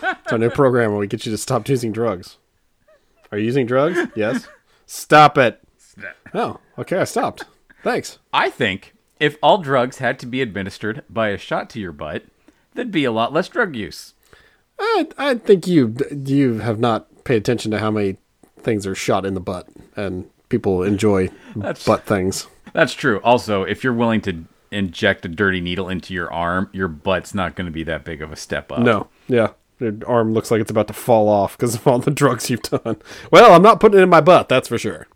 it's 0.03 0.33
our 0.33 0.39
new 0.39 0.51
program 0.51 0.91
where 0.91 1.01
we 1.01 1.07
get 1.07 1.25
you 1.25 1.33
to 1.33 1.39
stop 1.39 1.69
using 1.69 1.93
drugs. 1.93 2.37
Are 3.33 3.39
you 3.39 3.45
using 3.45 3.67
drugs? 3.67 3.99
Yes. 4.15 4.47
Stop 4.87 5.39
it. 5.39 5.63
Oh, 6.35 6.59
okay. 6.79 6.99
I 6.99 7.05
stopped. 7.05 7.45
Thanks. 7.83 8.19
I 8.33 8.51
think 8.51 8.95
if 9.21 9.37
all 9.43 9.59
drugs 9.59 9.99
had 9.99 10.19
to 10.21 10.27
be 10.27 10.43
administered 10.43 11.05
by 11.09 11.29
a 11.29 11.39
shot 11.39 11.71
to 11.71 11.81
your 11.81 11.93
butt, 11.93 12.25
there'd 12.75 12.91
be 12.91 13.05
a 13.05 13.13
lot 13.13 13.33
less 13.33 13.49
drug 13.49 13.75
use. 13.77 14.15
I, 14.79 15.09
I 15.17 15.35
think 15.35 15.67
you 15.67 15.97
you 16.11 16.59
have 16.59 16.79
not 16.79 17.25
paid 17.25 17.37
attention 17.37 17.71
to 17.71 17.79
how 17.79 17.91
many 17.91 18.19
things 18.59 18.87
are 18.87 18.95
shot 18.95 19.25
in 19.25 19.35
the 19.35 19.41
butt, 19.41 19.69
and 19.95 20.29
people 20.49 20.83
enjoy 20.83 21.31
that's, 21.55 21.85
butt 21.85 22.05
things. 22.05 22.47
That's 22.73 22.93
true. 22.93 23.21
Also, 23.21 23.63
if 23.63 23.83
you're 23.83 23.95
willing 23.95 24.21
to 24.23 24.45
inject 24.71 25.25
a 25.25 25.29
dirty 25.29 25.61
needle 25.61 25.89
into 25.89 26.13
your 26.13 26.31
arm, 26.33 26.69
your 26.73 26.89
butt's 26.89 27.35
not 27.35 27.55
going 27.55 27.67
to 27.67 27.73
be 27.73 27.85
that 27.85 28.05
big 28.05 28.21
of 28.21 28.33
a 28.33 28.37
step 28.37 28.71
up. 28.71 28.81
No. 28.81 29.09
Yeah. 29.29 29.53
Your 29.79 29.95
arm 30.07 30.33
looks 30.33 30.51
like 30.51 30.61
it's 30.61 30.71
about 30.71 30.89
to 30.89 30.95
fall 30.95 31.29
off 31.29 31.57
because 31.57 31.75
of 31.75 31.87
all 31.87 31.99
the 31.99 32.11
drugs 32.11 32.51
you've 32.51 32.63
done. 32.63 32.97
Well, 33.31 33.53
I'm 33.53 33.63
not 33.63 33.81
putting 33.81 33.99
it 33.99 34.03
in 34.03 34.09
my 34.09 34.21
butt, 34.21 34.49
that's 34.49 34.69
for 34.69 34.79
sure. 34.79 35.07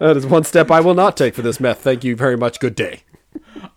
That 0.00 0.16
is 0.16 0.26
one 0.26 0.44
step 0.44 0.70
I 0.70 0.80
will 0.80 0.94
not 0.94 1.16
take 1.16 1.34
for 1.34 1.42
this 1.42 1.60
meth. 1.60 1.80
Thank 1.80 2.04
you 2.04 2.16
very 2.16 2.36
much. 2.36 2.60
Good 2.60 2.74
day. 2.74 3.02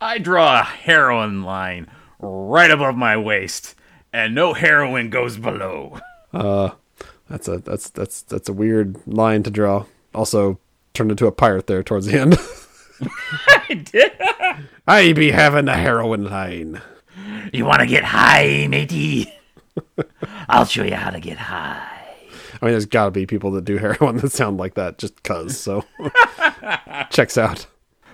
I 0.01 0.17
draw 0.17 0.61
a 0.61 0.63
heroin 0.63 1.43
line 1.43 1.87
right 2.19 2.71
above 2.71 2.95
my 2.95 3.17
waist, 3.17 3.75
and 4.11 4.35
no 4.35 4.53
heroin 4.53 5.09
goes 5.09 5.37
below. 5.37 5.99
Uh, 6.33 6.71
that's 7.29 7.47
a 7.47 7.59
that's 7.59 7.89
that's 7.89 8.21
that's 8.21 8.49
a 8.49 8.53
weird 8.53 8.97
line 9.07 9.43
to 9.43 9.51
draw. 9.51 9.85
Also, 10.13 10.59
turned 10.93 11.11
into 11.11 11.27
a 11.27 11.31
pirate 11.31 11.67
there 11.67 11.83
towards 11.83 12.07
the 12.07 12.19
end. 12.19 12.37
I 13.47 13.73
did. 13.73 14.11
I 14.87 15.13
be 15.13 15.31
having 15.31 15.67
a 15.67 15.75
heroin 15.77 16.25
line. 16.25 16.81
You 17.53 17.65
want 17.65 17.79
to 17.81 17.85
get 17.85 18.03
high, 18.03 18.67
matey? 18.67 19.33
I'll 20.49 20.65
show 20.65 20.83
you 20.83 20.95
how 20.95 21.11
to 21.11 21.19
get 21.19 21.37
high. 21.37 21.98
I 22.61 22.65
mean, 22.65 22.73
there's 22.73 22.85
got 22.85 23.05
to 23.05 23.11
be 23.11 23.25
people 23.25 23.51
that 23.51 23.65
do 23.65 23.77
heroin 23.77 24.17
that 24.17 24.31
sound 24.31 24.57
like 24.57 24.73
that 24.75 24.97
just 24.97 25.23
cuz. 25.23 25.57
So 25.57 25.85
checks 27.09 27.37
out. 27.37 27.67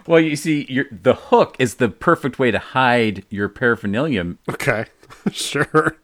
Well, 0.07 0.19
you 0.19 0.35
see, 0.35 0.83
the 0.91 1.15
hook 1.15 1.55
is 1.57 1.75
the 1.75 1.89
perfect 1.89 2.37
way 2.37 2.51
to 2.51 2.59
hide 2.59 3.25
your 3.29 3.49
paraphernalia. 3.49 4.35
Okay, 4.47 4.85
sure. 5.31 5.97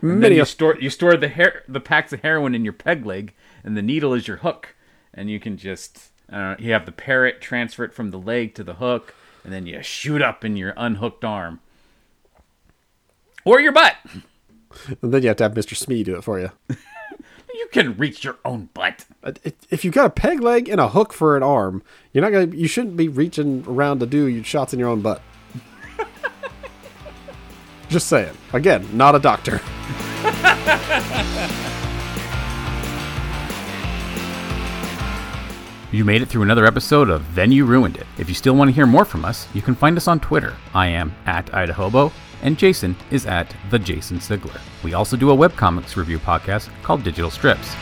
Many 0.00 0.36
you 0.36 0.44
store 0.44 0.76
you 0.80 0.88
store 0.88 1.16
the 1.16 1.28
hair 1.28 1.64
the 1.66 1.80
packs 1.80 2.12
of 2.12 2.20
heroin 2.20 2.54
in 2.54 2.62
your 2.62 2.72
peg 2.72 3.04
leg, 3.04 3.34
and 3.64 3.76
the 3.76 3.82
needle 3.82 4.14
is 4.14 4.28
your 4.28 4.36
hook, 4.38 4.76
and 5.12 5.28
you 5.28 5.40
can 5.40 5.56
just 5.56 6.12
uh, 6.32 6.54
you 6.58 6.72
have 6.72 6.86
the 6.86 6.92
parrot 6.92 7.40
transfer 7.40 7.82
it 7.82 7.92
from 7.92 8.12
the 8.12 8.18
leg 8.18 8.54
to 8.54 8.62
the 8.62 8.74
hook, 8.74 9.12
and 9.42 9.52
then 9.52 9.66
you 9.66 9.82
shoot 9.82 10.22
up 10.22 10.44
in 10.44 10.56
your 10.56 10.72
unhooked 10.76 11.24
arm 11.24 11.58
or 13.44 13.60
your 13.60 13.72
butt. 13.72 13.96
And 15.02 15.12
then 15.12 15.22
you 15.22 15.28
have 15.28 15.36
to 15.38 15.44
have 15.44 15.54
Mr. 15.54 15.76
Smee 15.76 16.02
do 16.02 16.16
it 16.16 16.24
for 16.24 16.40
you. 16.40 16.50
you 17.54 17.68
can 17.72 17.96
reach 17.96 18.24
your 18.24 18.36
own 18.44 18.68
butt. 18.74 19.04
If 19.70 19.84
you've 19.84 19.94
got 19.94 20.06
a 20.06 20.10
peg 20.10 20.40
leg 20.40 20.68
and 20.68 20.80
a 20.80 20.88
hook 20.88 21.12
for 21.12 21.36
an 21.36 21.42
arm, 21.42 21.82
you're 22.12 22.22
not 22.22 22.32
gonna. 22.32 22.56
You 22.56 22.68
shouldn't 22.68 22.96
be 22.96 23.08
reaching 23.08 23.64
around 23.66 24.00
to 24.00 24.06
do 24.06 24.26
your 24.26 24.44
shots 24.44 24.72
in 24.72 24.78
your 24.78 24.88
own 24.88 25.00
butt. 25.02 25.22
Just 27.88 28.08
saying. 28.08 28.36
Again, 28.52 28.88
not 28.96 29.14
a 29.14 29.18
doctor. 29.18 29.60
You 35.92 36.06
made 36.06 36.22
it 36.22 36.26
through 36.30 36.40
another 36.40 36.64
episode 36.64 37.10
of 37.10 37.34
Then 37.34 37.52
You 37.52 37.66
Ruined 37.66 37.98
It. 37.98 38.06
If 38.16 38.30
you 38.30 38.34
still 38.34 38.56
want 38.56 38.68
to 38.68 38.72
hear 38.74 38.86
more 38.86 39.04
from 39.04 39.26
us, 39.26 39.46
you 39.52 39.60
can 39.60 39.74
find 39.74 39.94
us 39.98 40.08
on 40.08 40.20
Twitter. 40.20 40.56
I 40.72 40.86
am 40.86 41.14
at 41.26 41.44
Idahobo, 41.48 42.10
and 42.42 42.58
Jason 42.58 42.96
is 43.10 43.26
at 43.26 43.54
the 43.70 43.78
Jason 43.78 44.18
Sigler. 44.18 44.60
We 44.82 44.94
also 44.94 45.16
do 45.16 45.30
a 45.30 45.36
webcomics 45.36 45.96
review 45.96 46.18
podcast 46.18 46.68
called 46.82 47.02
Digital 47.02 47.30
Strips. 47.30 47.74